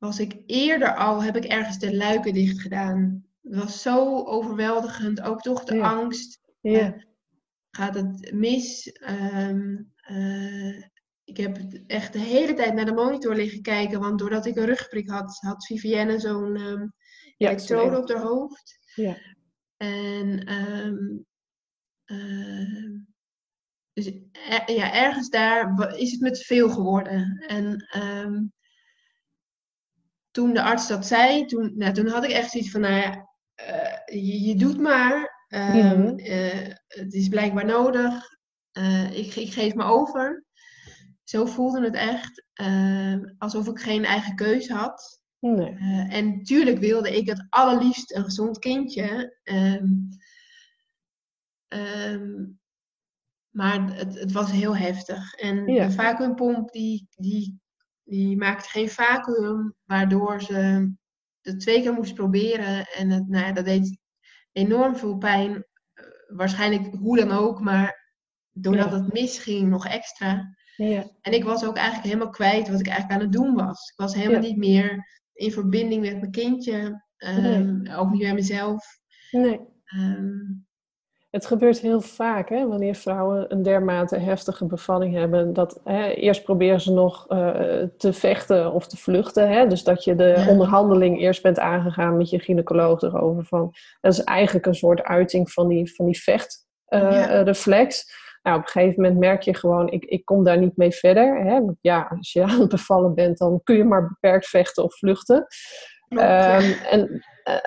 [0.00, 3.24] was ik eerder al, heb ik ergens de luiken dicht gedaan.
[3.42, 6.40] Het was zo overweldigend, ook toch de angst.
[6.60, 6.94] Ja.
[6.94, 7.02] Uh,
[7.70, 8.92] gaat het mis?
[8.92, 10.76] Ehm, eh,
[11.24, 14.64] ik heb echt de hele tijd naar de monitor liggen kijken, want doordat ik een
[14.64, 16.92] rugprik had, had Vivienne zo'n um,
[17.36, 18.78] ja, elektrode op haar hoofd.
[18.94, 19.16] Ja.
[19.76, 21.26] En um,
[23.92, 24.12] dus
[24.66, 27.44] ja, ergens daar is het met veel geworden.
[27.46, 28.52] En um,
[30.30, 33.28] toen de arts dat zei, toen, nou, toen had ik echt zoiets van, nou ja,
[33.68, 35.38] uh, je, je, doet maar.
[35.48, 38.38] Um, uh, het is blijkbaar nodig.
[38.72, 40.44] Uh, ik, ik geef me over.
[41.24, 42.44] Zo voelde het echt.
[43.38, 45.20] alsof ik geen eigen keuze had.
[45.38, 45.76] Nee.
[46.08, 49.36] En natuurlijk wilde ik het allerliefst een gezond kindje.
[49.42, 50.08] Um,
[51.68, 52.60] um,
[53.50, 55.34] maar het, het, was heel heftig.
[55.34, 57.60] En de vacuümpomp die, die,
[58.10, 60.90] die maakte geen vacuüm, waardoor ze
[61.40, 62.86] het twee keer moest proberen.
[62.86, 63.98] En het, nou ja, dat deed
[64.52, 65.50] enorm veel pijn.
[65.50, 65.64] Uh,
[66.36, 68.12] waarschijnlijk hoe dan ook, maar
[68.50, 70.56] doordat het misging nog extra.
[70.76, 71.10] Ja.
[71.20, 73.90] En ik was ook eigenlijk helemaal kwijt wat ik eigenlijk aan het doen was.
[73.90, 77.04] Ik was helemaal niet meer in verbinding met mijn kindje.
[77.16, 78.86] Um, Ook niet bij mezelf.
[79.30, 79.60] Nee.
[79.94, 80.66] Um,
[81.30, 85.52] het gebeurt heel vaak hè, wanneer vrouwen een dermate heftige bevalling hebben.
[85.52, 89.50] Dat hè, eerst proberen ze nog uh, te vechten of te vluchten.
[89.50, 93.44] Hè, dus dat je de onderhandeling eerst bent aangegaan met je gynaecoloog erover.
[93.44, 98.08] Van, dat is eigenlijk een soort uiting van die, van die vechtreflex.
[98.08, 100.92] Uh, nou, op een gegeven moment merk je gewoon, ik, ik kom daar niet mee
[100.92, 101.44] verder.
[101.44, 101.50] Hè?
[101.50, 104.94] Want ja, als je aan het bevallen bent, dan kun je maar beperkt vechten of
[104.98, 105.46] vluchten.
[106.08, 107.20] Ehm, en eh,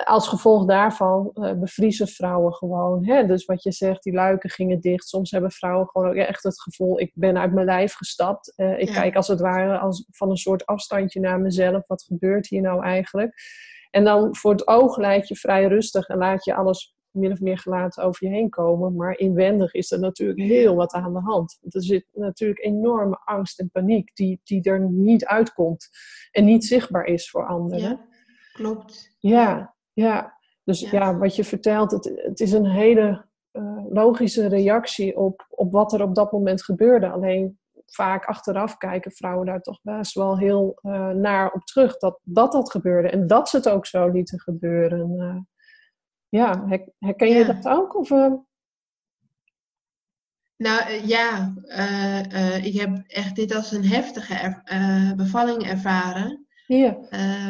[0.04, 3.06] als gevolg daarvan uh, bevriezen vrouwen gewoon.
[3.06, 3.26] Hè?
[3.26, 5.08] Dus wat je zegt, die luiken gingen dicht.
[5.08, 8.52] Soms hebben vrouwen gewoon ook echt het gevoel, ik ben uit mijn lijf gestapt.
[8.56, 11.86] Uh, ik kijk als het ware als, van een soort afstandje naar mezelf.
[11.86, 13.34] Wat gebeurt hier nou eigenlijk?
[13.90, 17.40] En dan voor het oog leid je vrij rustig en laat je alles min of
[17.40, 18.96] meer gelaten over je heen komen.
[18.96, 21.58] Maar inwendig is er natuurlijk heel wat aan de hand.
[21.68, 25.88] Er zit natuurlijk enorme angst en paniek die, die er niet uitkomt.
[26.30, 27.80] En niet zichtbaar is voor anderen.
[27.80, 28.06] Ja,
[28.52, 29.16] klopt.
[29.18, 30.42] Ja, ja.
[30.64, 35.72] Dus ja, wat je vertelt, het, het is een hele uh, logische reactie op, op
[35.72, 37.10] wat er op dat moment gebeurde.
[37.10, 41.96] Alleen vaak achteraf kijken vrouwen daar toch best wel heel uh, naar op terug.
[41.96, 45.10] Dat, dat dat gebeurde en dat ze het ook zo lieten gebeuren.
[45.10, 45.36] Uh,
[46.28, 46.64] ja,
[46.98, 47.96] herken je dat ook?
[47.96, 48.08] Of.
[50.56, 51.54] Nou ja,
[52.62, 56.46] ik heb echt dit als een heftige er, bevalling ervaren.
[56.66, 56.98] Ja.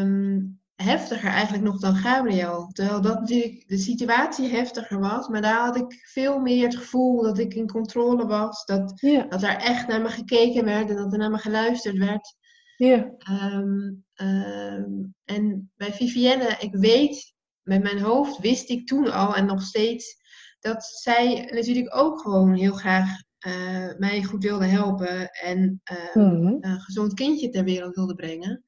[0.01, 2.69] Um, heftiger eigenlijk nog dan Gabriel.
[2.73, 7.23] Terwijl dat natuurlijk de situatie heftiger was, maar daar had ik veel meer het gevoel
[7.23, 8.65] dat ik in controle was.
[8.65, 9.27] Dat, ja.
[9.29, 12.37] dat er echt naar me gekeken werd en dat er naar me geluisterd werd.
[12.77, 13.15] Ja.
[13.31, 19.47] Um, um, en bij Vivienne, ik weet met mijn hoofd wist ik toen al en
[19.47, 20.17] nog steeds
[20.61, 23.09] dat zij natuurlijk ook gewoon heel graag
[23.47, 26.57] uh, mij goed wilde helpen en uh, mm-hmm.
[26.61, 28.65] een gezond kindje ter wereld wilde brengen.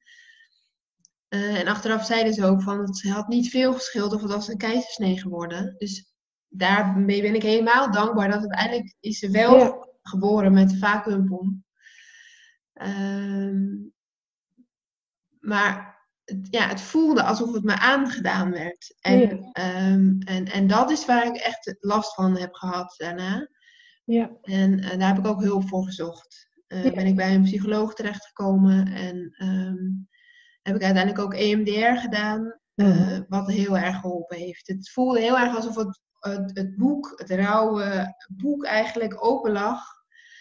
[1.29, 4.47] Uh, en achteraf zeiden ze ook van het had niet veel geschild of het was
[4.47, 5.75] een keizersnee geworden.
[5.77, 6.13] Dus
[6.47, 11.65] daarmee ben ik helemaal dankbaar dat uiteindelijk is ze wel geboren met de vacuümpomp.
[12.73, 13.93] Um,
[15.39, 18.95] maar het, ja, het voelde alsof het me aangedaan werd.
[18.99, 23.49] En, ehm, en, en dat is waar ik echt last van heb gehad daarna.
[24.03, 24.31] Ja.
[24.41, 26.49] En uh, daar heb ik ook hulp voor gezocht.
[26.67, 30.07] Uh, Ben ik bij een psycholoog terechtgekomen en um,
[30.67, 34.67] heb ik uiteindelijk ook EMDR gedaan, uh, wat heel erg geholpen heeft.
[34.67, 39.81] Het voelde heel erg alsof het, het, het boek, het rauwe boek eigenlijk open lag.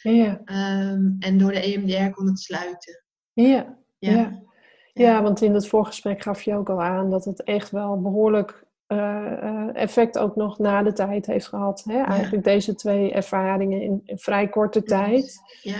[0.03, 0.41] Ja.
[0.45, 3.05] Um, en door de EMDR kon het sluiten.
[3.33, 3.77] Ja.
[3.99, 4.45] ja.
[4.93, 8.65] Ja, want in het voorgesprek gaf je ook al aan dat het echt wel behoorlijk
[8.89, 11.85] uh, effect ook nog na de tijd heeft gehad.
[11.87, 12.03] Hè?
[12.03, 15.41] Eigenlijk deze twee ervaringen in, in vrij korte tijd.
[15.63, 15.79] Ja.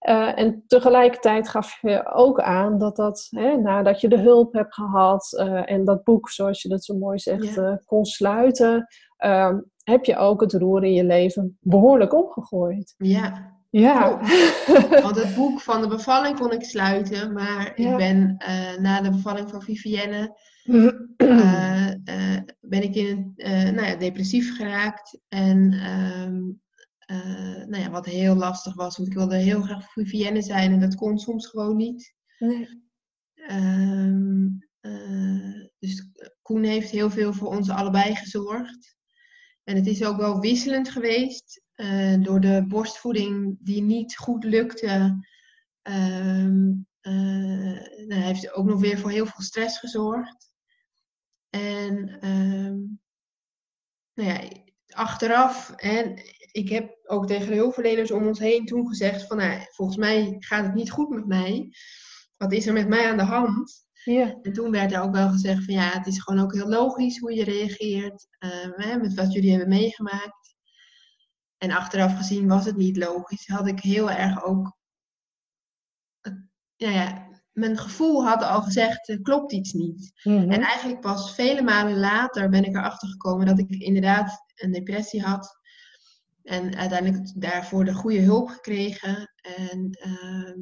[0.00, 4.74] Uh, en tegelijkertijd gaf je ook aan dat dat, hè, nadat je de hulp hebt
[4.74, 8.86] gehad uh, en dat boek, zoals je dat zo mooi zegt, kon sluiten,
[9.16, 12.94] ehm, heb je ook het roer in je leven behoorlijk omgegooid.
[12.98, 14.18] Ja, ja.
[15.02, 18.36] Want het boek van de bevalling kon ik sluiten, maar ik ben
[18.80, 20.36] na de bevalling van Vivienne
[20.68, 21.88] uh,
[22.60, 25.20] ben ik in een, nou ja, depressief geraakt.
[25.28, 25.72] En
[27.08, 30.80] ehm, nou ja, wat heel lastig was, want ik wilde heel graag Vivienne zijn en
[30.80, 32.14] dat kon soms gewoon niet.
[32.38, 32.86] Nee.
[33.50, 34.66] Um,
[35.78, 36.10] dus
[36.42, 38.96] Koen heeft heel veel voor ons allebei gezorgd.
[39.64, 41.62] En het is ook wel wisselend geweest.
[41.76, 45.26] Uh, door de borstvoeding die niet goed lukte,
[45.82, 46.44] uh,
[48.06, 50.52] nou, heeft ook nog weer voor heel veel stress gezorgd.
[51.50, 52.76] En ehm,
[54.14, 54.50] nou ja,
[54.94, 56.22] achteraf, en
[56.52, 60.36] ik heb ook tegen de hulpverleners om ons heen toen gezegd van, nou, volgens mij
[60.38, 61.72] gaat het niet goed met mij.
[62.36, 63.86] Wat is er met mij aan de hand?
[64.04, 64.38] Ja.
[64.42, 67.18] En toen werd er ook wel gezegd van ja, het is gewoon ook heel logisch
[67.18, 70.56] hoe je reageert uh, met wat jullie hebben meegemaakt.
[71.58, 73.46] En achteraf gezien was het niet logisch.
[73.46, 74.76] Had ik heel erg ook.
[76.76, 77.27] Ja, ja,
[77.58, 80.20] mijn gevoel had al gezegd: er klopt iets niet.
[80.22, 80.50] Mhm.
[80.50, 85.22] En eigenlijk pas vele malen later ben ik erachter gekomen dat ik inderdaad een depressie
[85.22, 85.56] had.
[86.42, 89.32] En uiteindelijk daarvoor de goede hulp gekregen.
[89.40, 90.60] En, ehm,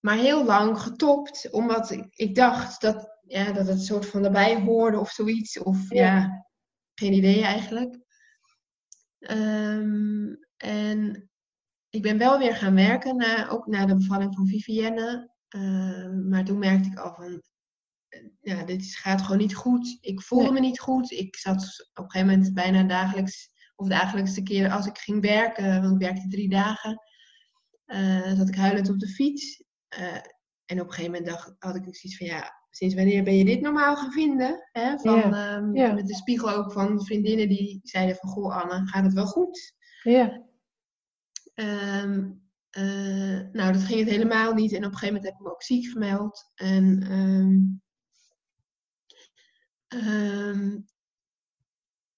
[0.00, 4.60] maar heel lang getopt, omdat ik, ik dacht dat, ja, dat het soort van erbij
[4.60, 5.58] hoorde of zoiets.
[5.58, 6.46] Of ja
[6.98, 7.98] geen idee eigenlijk.
[9.18, 11.30] Um, en
[11.90, 15.30] ik ben wel weer gaan werken, na, ook na de bevalling van Vivienne.
[15.56, 17.42] Uh, maar toen merkte ik al van,
[18.40, 19.98] ja, dit gaat gewoon niet goed.
[20.00, 21.10] Ik voelde me niet goed.
[21.10, 25.82] Ik zat op een gegeven moment bijna dagelijks, of dagelijkse keren als ik ging werken,
[25.82, 27.02] want ik werkte drie dagen,
[27.86, 29.64] uh, zat ik huilend op de fiets.
[29.98, 30.14] Uh,
[30.64, 33.44] en op een gegeven moment dacht, had ik zoiets van, ja, sinds wanneer ben je
[33.44, 34.68] dit normaal gaan vinden?
[34.72, 34.98] Hè?
[34.98, 39.12] Van, ehm, Met de spiegel ook van vriendinnen die zeiden van, goh Anne, gaat het
[39.12, 39.74] wel goed?
[40.02, 40.46] Ja.
[41.54, 42.47] Um,
[42.78, 44.72] uh, nou, dat ging het helemaal niet.
[44.72, 46.50] En op een gegeven moment heb ik me ook ziek gemeld.
[46.54, 47.82] En um,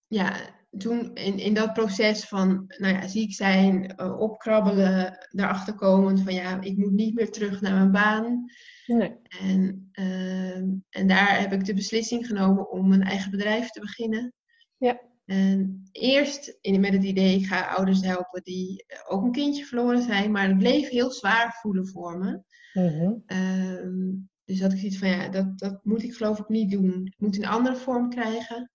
[0.06, 6.18] ja, toen in, in dat proces van nou ja, ziek zijn, uh, opkrabbelen, daarachter komen
[6.18, 8.50] van ja, ik moet niet meer terug naar mijn baan.
[8.86, 9.16] Nee.
[9.40, 10.56] En, uh,
[10.90, 14.32] en daar heb ik de beslissing genomen om een eigen bedrijf te beginnen.
[14.76, 15.00] Ja.
[15.30, 19.64] En eerst in, met het idee, ik ga ouders helpen die eh, ook een kindje
[19.64, 22.42] verloren zijn, maar het bleef heel zwaar voelen voor me.
[22.72, 24.28] Mm -hmm.
[24.44, 27.06] dus had ik zoiets van, ja, dat, dat moet ik geloof ik niet doen.
[27.06, 28.70] Ik moet een andere vorm krijgen.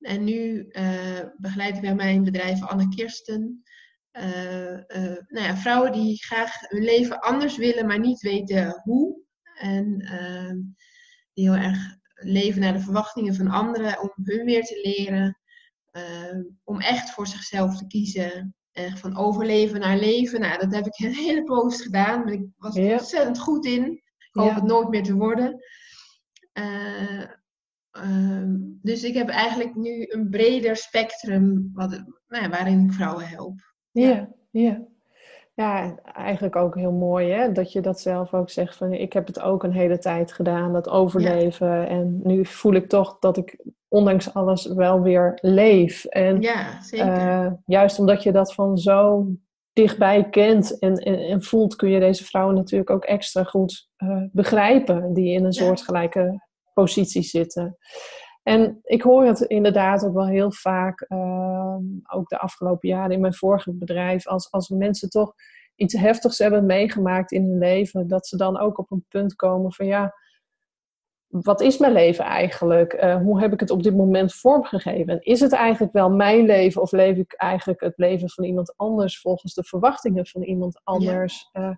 [0.00, 3.62] En nu uh, begeleid ik bij mijn bedrijf Anne Kirsten.
[4.12, 9.20] Uh, uh, nou ja, vrouwen die graag hun leven anders willen, maar niet weten hoe.
[9.54, 10.56] En ehm,
[11.32, 15.40] die heel erg leven naar de verwachtingen van anderen om hun weer te leren.
[15.96, 18.54] Ehm, om echt voor zichzelf te kiezen.
[18.72, 20.40] En van overleven naar leven.
[20.40, 22.28] Nou, dat heb ik een hele post gedaan.
[22.28, 23.84] ik was er ontzettend goed in.
[23.92, 25.60] Ik hoop het nooit meer te worden.
[26.52, 27.26] Ehm,
[28.82, 33.74] dus ik heb eigenlijk nu een breder spectrum wat, nou waarin ik vrouwen help.
[33.90, 34.60] Ja, ja.
[34.60, 34.86] Ja,
[36.14, 37.52] eigenlijk ook heel mooi hè?
[37.52, 40.72] dat je dat zelf ook zegt van ik heb het ook een hele tijd gedaan,
[40.72, 41.88] dat overleven.
[41.88, 43.56] En nu voel ik toch dat ik
[43.88, 46.04] ondanks alles wel weer leef.
[46.04, 47.06] En ja, zeker.
[47.06, 49.26] Uh, juist omdat je dat van zo
[49.72, 54.22] dichtbij kent en, en, en, voelt, kun je deze vrouwen natuurlijk ook extra goed uh,
[54.32, 57.76] begrijpen, die in een soortgelijke positie zitten.
[58.48, 61.82] En ik hoor het inderdaad ook wel heel vaak, ehm,
[62.12, 65.34] ook de afgelopen jaren in mijn vorige bedrijf, als, als mensen toch
[65.74, 69.72] iets heftigs hebben meegemaakt in hun leven, dat ze dan ook op een punt komen
[69.72, 70.14] van ja,
[71.26, 73.02] wat is mijn leven eigenlijk?
[73.02, 75.20] Uh, hoe heb ik het op dit moment vormgegeven?
[75.20, 79.20] is het eigenlijk wel mijn leven of leef ik eigenlijk het leven van iemand anders
[79.20, 81.48] volgens de verwachtingen van iemand anders?
[81.52, 81.68] Ja.
[81.68, 81.76] Uh,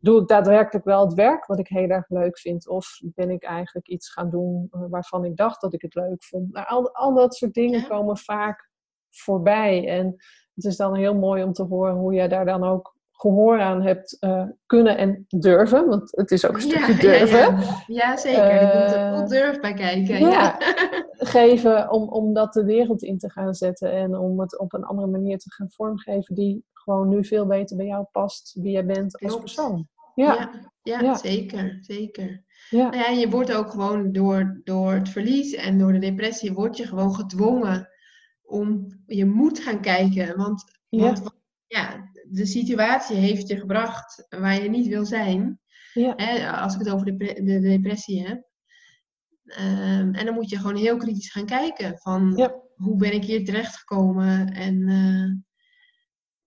[0.00, 2.68] doe ik daadwerkelijk wel het werk wat ik heel erg leuk vind?
[2.68, 6.52] Of ben ik eigenlijk iets gaan doen waarvan ik dacht dat ik het leuk vond?
[6.52, 8.70] Nou, al, al dat soort dingen komen vaak
[9.10, 9.88] voorbij.
[9.88, 10.06] En
[10.54, 13.82] het is dan heel mooi om te horen hoe jij daar dan ook gehoor aan
[13.82, 15.88] hebt uh, kunnen en durven.
[15.88, 17.38] Want het is ook een stukje durven.
[17.38, 17.84] Ja, ja.
[17.86, 18.44] ja zeker.
[18.44, 20.20] Uh, er komt er vol durf bij kijken.
[20.20, 20.56] Ja,
[21.36, 23.92] geven om, om dat de wereld in te gaan zetten.
[23.92, 26.34] En om het op een andere manier te gaan vormgeven.
[26.34, 28.52] Die gewoon nu veel beter bij jou past.
[28.54, 29.88] Wie jij bent als persoon.
[30.14, 30.50] Ja,
[30.82, 31.78] ja, zeker.
[31.80, 32.44] zeker.
[32.70, 32.90] Ja.
[32.90, 36.52] Nou ja, je wordt ook gewoon door, door het verlies en door de depressie...
[36.52, 37.88] word je gewoon gedwongen
[38.42, 38.86] om...
[39.06, 40.36] Je moet gaan kijken.
[40.36, 41.22] Want, want
[41.66, 45.60] ja, de situatie heeft je gebracht waar je niet wil zijn.
[45.92, 46.12] Ja.
[46.16, 48.48] Hè, als ik het over de, de, de depressie heb.
[49.44, 53.44] Um, en dan moet je gewoon heel kritisch gaan kijken van hoe ben ik hier
[53.44, 55.32] terechtgekomen en uh,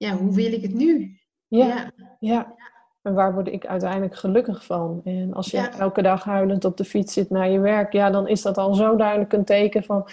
[0.03, 1.17] ja, hoe wil ik het nu?
[1.47, 1.65] Ja.
[1.67, 1.91] ja.
[2.19, 2.55] ja.
[3.01, 5.01] En waar word ik uiteindelijk gelukkig van?
[5.03, 8.27] En als je elke dag huilend op de fiets zit naar je werk, ja, dan
[8.27, 10.07] is dat al zo duidelijk een teken van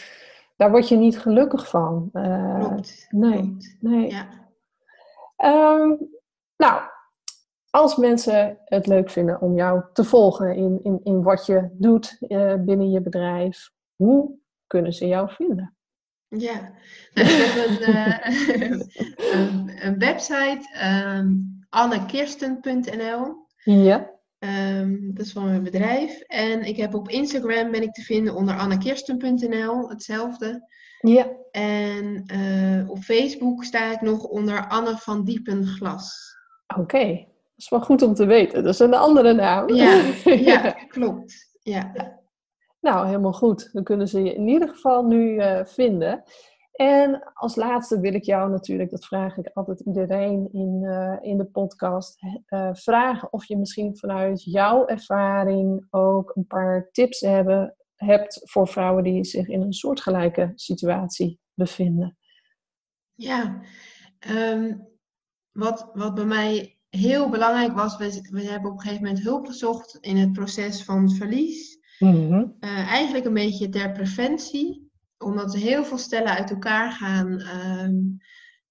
[0.56, 2.10] daar word je niet gelukkig van.
[2.12, 3.06] Uh, Klopt.
[3.10, 3.76] Nee, Klopt.
[3.80, 4.10] nee.
[4.10, 4.28] Ja.
[5.76, 6.08] Um,
[6.56, 6.82] nou,
[7.70, 12.16] als mensen het leuk vinden om jou te volgen in, in, in wat je doet
[12.20, 15.74] uh, binnen je bedrijf, hoe kunnen ze jou vinden?
[16.38, 16.72] Ja,
[17.14, 18.90] nou, ik heb een,
[19.86, 20.60] een, website,
[21.16, 23.46] um, annekirsten.nl.
[23.64, 24.10] Ja.
[24.38, 26.20] Um, dat is van mijn bedrijf.
[26.20, 30.68] En ik heb op Instagram ben ik te vinden onder annekirsten.nl, hetzelfde.
[31.00, 31.30] Ja.
[31.50, 36.36] En uh, op Facebook sta ik nog onder Anne van Diepenglas.
[36.76, 37.26] Oké, dat
[37.56, 38.62] is wel goed om te weten.
[38.64, 39.74] Dat is een andere naam.
[39.74, 40.02] Ja,
[40.50, 41.48] ja klopt.
[41.62, 42.18] Ja.
[42.80, 43.72] Nou, helemaal goed.
[43.72, 46.22] Dan kunnen ze je in ieder geval nu uh, vinden.
[46.72, 51.38] En als laatste wil ik jou natuurlijk, dat vraag ik altijd iedereen in, uh, in
[51.38, 57.76] de podcast, uh, vragen of je misschien vanuit jouw ervaring ook een paar tips hebben,
[57.94, 62.18] hebt voor vrouwen die zich in een soortgelijke situatie bevinden.
[63.14, 63.60] Ja,
[64.30, 64.88] um,
[65.52, 69.46] wat, wat bij mij heel belangrijk was, we, we hebben op een gegeven moment hulp
[69.46, 71.79] gezocht in het proces van verlies.
[72.00, 72.56] Mm -hmm.
[72.60, 78.18] uh, eigenlijk een beetje ter preventie omdat heel veel stellen uit elkaar gaan um,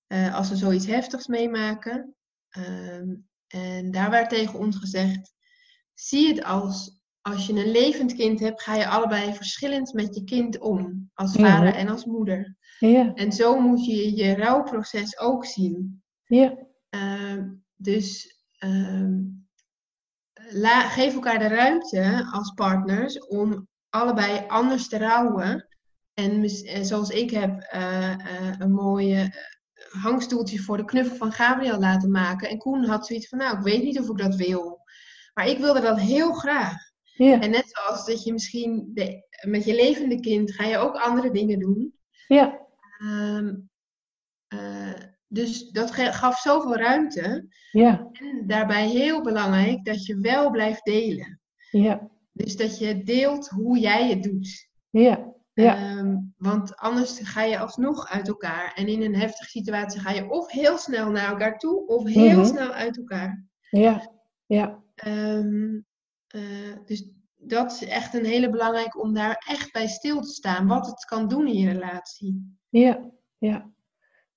[0.08, 2.16] uh, als ze zoiets heftigs meemaken.
[2.58, 5.34] Um, en daar werd tegen ons gezegd:
[5.94, 10.24] zie het als als je een levend kind hebt, ga je allebei verschillend met je
[10.24, 12.56] kind om, als vader en als moeder.
[13.14, 16.04] En zo moet je je rouwproces ook zien.
[16.26, 16.58] Ja.
[16.90, 17.44] Uh,
[17.76, 18.38] dus
[20.52, 25.68] la, geef elkaar de ruimte als partners om allebei anders te rouwen.
[26.14, 26.50] En,
[26.86, 29.34] zoals ik heb uh, uh, een mooie
[29.90, 32.50] hangstoeltje voor de knuffel van Gabriel laten maken.
[32.50, 34.82] En Koen had zoiets van, nou, ik weet niet of ik dat wil.
[35.34, 36.76] Maar ik wilde dat heel graag.
[37.04, 37.40] Ja.
[37.40, 41.32] En net zoals dat je misschien de, met je levende kind ga je ook andere
[41.32, 41.94] dingen doen.
[42.28, 42.60] Ja.
[43.02, 43.70] Um,
[44.54, 44.94] uh,
[45.30, 47.48] dus dat gaf zoveel ruimte.
[47.72, 48.10] Ja.
[48.12, 51.40] En daarbij heel belangrijk dat je wel blijft delen.
[51.72, 52.10] Ja.
[52.32, 54.70] Dus dat je deelt hoe jij het doet.
[54.90, 55.34] Ja.
[55.54, 55.98] Ja.
[55.98, 58.74] Um, want anders ga je alsnog uit elkaar.
[58.76, 62.30] En in een heftige situatie ga je of heel snel naar elkaar toe, of heel
[62.30, 62.46] mm -hmm.
[62.46, 63.46] snel uit elkaar.
[63.70, 64.12] Ja,
[64.46, 64.84] ja.
[65.06, 65.86] Um,
[66.36, 70.68] uh, dus dat is echt een hele belangrijke om daar echt bij stil te staan.
[70.68, 72.58] Wat het kan doen in je relatie.
[72.70, 73.70] Ja, ja.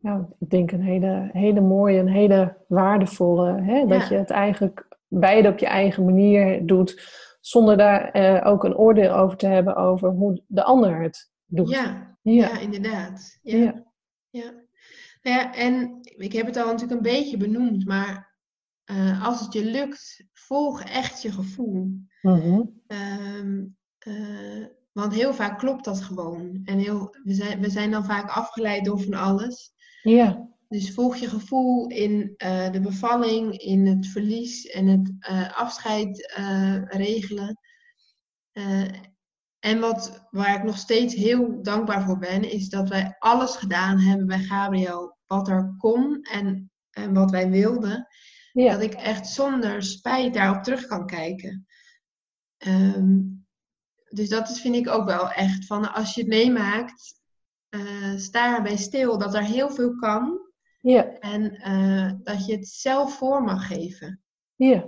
[0.03, 3.63] Nou, ik denk een hele, hele mooie, een hele waardevolle.
[3.63, 3.77] Hè?
[3.77, 3.87] Ja.
[3.87, 7.21] Dat je het eigenlijk beide op je eigen manier doet.
[7.41, 11.69] Zonder daar uh, ook een oordeel over te hebben over hoe de ander het doet.
[11.69, 12.33] Ja, ja.
[12.33, 13.39] ja inderdaad.
[13.43, 13.57] Ja.
[13.57, 13.85] Ja.
[14.31, 14.51] ja.
[15.23, 18.37] Nou ja, en ik heb het al natuurlijk een beetje benoemd, maar
[18.91, 21.91] uh, als het je lukt, volg echt je gevoel.
[22.23, 22.83] Mm-hmm.
[23.41, 23.77] Um,
[24.07, 26.61] uh, want heel vaak klopt dat gewoon.
[26.65, 29.72] En heel, we, zijn, we zijn dan vaak afgeleid door van alles.
[30.03, 30.51] Ja.
[30.69, 35.13] Dus volg je gevoel in uh, de bevalling, in het verlies en het
[35.55, 36.33] afscheid
[36.89, 37.59] regelen.
[39.59, 43.99] en wat, waar ik nog steeds heel dankbaar voor ben, is dat wij alles gedaan
[43.99, 48.07] hebben bij Gabriel wat er kon en, en wat wij wilden.
[48.53, 48.73] Ja.
[48.73, 51.67] Dat ik echt zonder spijt daarop terug kan kijken.
[52.67, 53.47] Um,
[54.09, 57.21] dus dat is, vind ik ook wel echt van als je het meemaakt,
[57.75, 60.39] uh, sta erbij stil dat er heel veel kan.
[60.81, 61.19] Ja.
[61.19, 64.21] En uh, dat je het zelf voor mag geven.
[64.55, 64.85] Ja.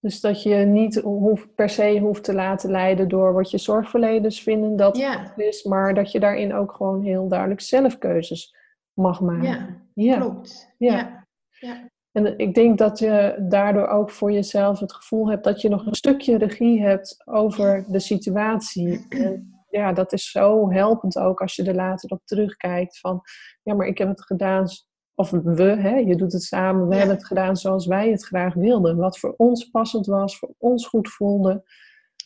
[0.00, 4.42] Dus dat je niet hoeft, per se hoeft te laten leiden door wat je zorgverleners
[4.42, 5.36] vinden dat Ja.
[5.36, 8.54] is, maar dat je daarin ook gewoon heel duidelijk zelfkeuzes
[8.92, 9.48] mag maken.
[9.48, 10.16] Ja, Ja.
[10.16, 10.74] klopt.
[10.78, 10.94] Ja.
[10.96, 11.26] Ja.
[11.50, 11.88] Ja.
[12.12, 15.86] En ik denk dat je daardoor ook voor jezelf het gevoel hebt dat je nog
[15.86, 19.06] een stukje regie hebt over de situatie.
[19.08, 23.20] En ja, dat is zo helpend ook als je er later op terugkijkt van,
[23.62, 24.66] ja, maar ik heb het gedaan,
[25.14, 26.98] of we, hè, je doet het samen, we Ja.
[26.98, 28.96] hebben het gedaan zoals wij het graag wilden.
[28.96, 31.62] Wat voor ons passend was, voor ons goed voelde.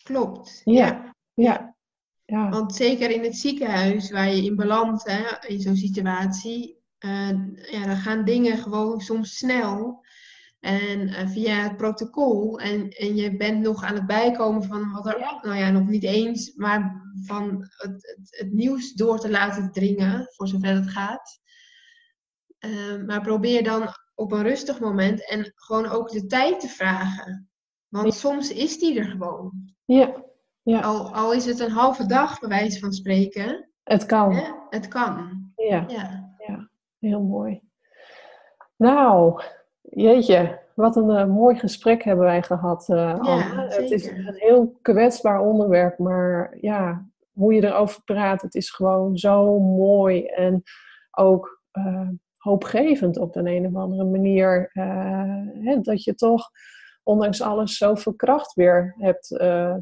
[0.03, 0.61] Klopt.
[0.64, 0.84] Ja.
[0.84, 1.12] ja.
[1.34, 1.74] Ja,
[2.24, 7.28] ja, Want zeker in het ziekenhuis waar je in belandt, hè, in zo'n situatie, eh,
[7.55, 10.04] ja, dan gaan dingen gewoon soms snel.
[10.65, 12.59] En eh, via het protocol.
[12.61, 15.39] En, en je bent nog aan het bijkomen van wat er, Ja.
[15.43, 20.27] nou ja, nog niet eens, maar van het, het, het nieuws door te laten dringen,
[20.31, 21.41] voor zover het gaat.
[22.59, 27.49] Eh, maar probeer dan op een rustig moment en gewoon ook de tijd te vragen.
[27.89, 28.11] Want Ja.
[28.19, 29.53] soms is die er gewoon.
[29.85, 30.23] ja,
[30.62, 33.69] ja, Al, al is het een halve dag, bij wijze van spreken.
[33.83, 34.35] het kan.
[34.35, 34.53] Hè?
[34.71, 35.43] Het kan.
[35.57, 35.85] Ja.
[35.89, 36.71] Ja.
[36.99, 37.61] Heel mooi.
[38.77, 39.43] Nou,
[39.95, 43.66] jeetje, wat een eh, mooi gesprek hebben wij gehad, eh Anne.
[43.68, 49.18] Het is een heel kwetsbaar onderwerp, maar ja, hoe je erover praat, het is gewoon
[49.18, 50.62] zo mooi en
[51.11, 54.70] ook eh, hoopgevend op de een of andere manier.
[55.62, 56.51] hè, dat je toch,
[57.03, 59.26] ondanks alles, zoveel kracht weer hebt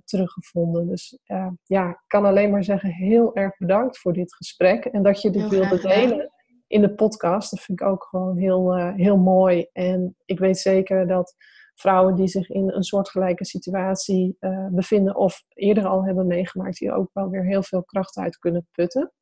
[0.04, 0.88] teruggevonden.
[0.88, 1.18] Dus
[1.64, 5.30] ja, ik kan alleen maar zeggen, heel erg bedankt voor dit gesprek en dat je
[5.30, 6.30] dit wilde delen
[6.72, 7.50] in de podcast.
[7.50, 9.66] Dat vind ik ook gewoon heel, eh, heel mooi.
[9.72, 11.34] En ik weet zeker dat
[11.74, 16.92] vrouwen die zich in een soortgelijke situatie eh, bevinden of eerder al hebben meegemaakt, hier
[16.92, 19.12] ook wel weer heel veel kracht uit kunnen putten.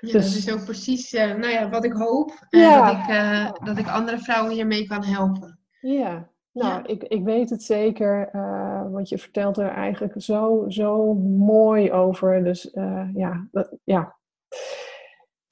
[0.00, 2.46] Ja, Dus- dat is ook precies eh, nou ja, wat ik hoop.
[2.48, 2.92] Ja.
[2.92, 5.58] dat, ik, dat ik andere vrouwen hiermee kan helpen.
[5.80, 6.86] Ja, nou, Ja.
[6.86, 8.28] Ik, ik weet het zeker,
[8.92, 12.44] want je vertelt er eigenlijk zo, zo mooi over.
[12.44, 12.70] Dus
[13.14, 14.15] ja, dat- ja.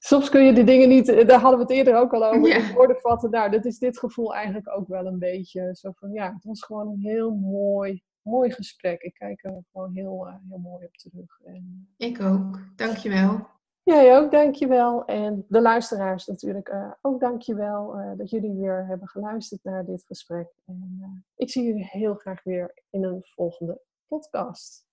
[0.05, 2.47] Soms kun je die dingen niet, eh, daar hadden we het eerder ook al over,
[2.47, 2.55] Ja.
[2.55, 3.29] in woorden vatten.
[3.29, 5.69] Nou, dat is dit gevoel eigenlijk ook wel een beetje.
[5.75, 9.01] Zo van, ja, het was gewoon een heel mooi, mooi gesprek.
[9.01, 11.39] Ik kijk er gewoon heel, eh, heel mooi op terug.
[11.43, 12.59] En, Ik ook.
[12.75, 13.47] Dankjewel.
[13.83, 15.05] Jij ook, dankjewel.
[15.05, 20.03] En de luisteraars natuurlijk eh, ook dankjewel eh dat jullie weer hebben geluisterd naar dit
[20.05, 20.47] gesprek.
[20.65, 24.84] En eh, ik zie jullie heel graag weer in een volgende podcast.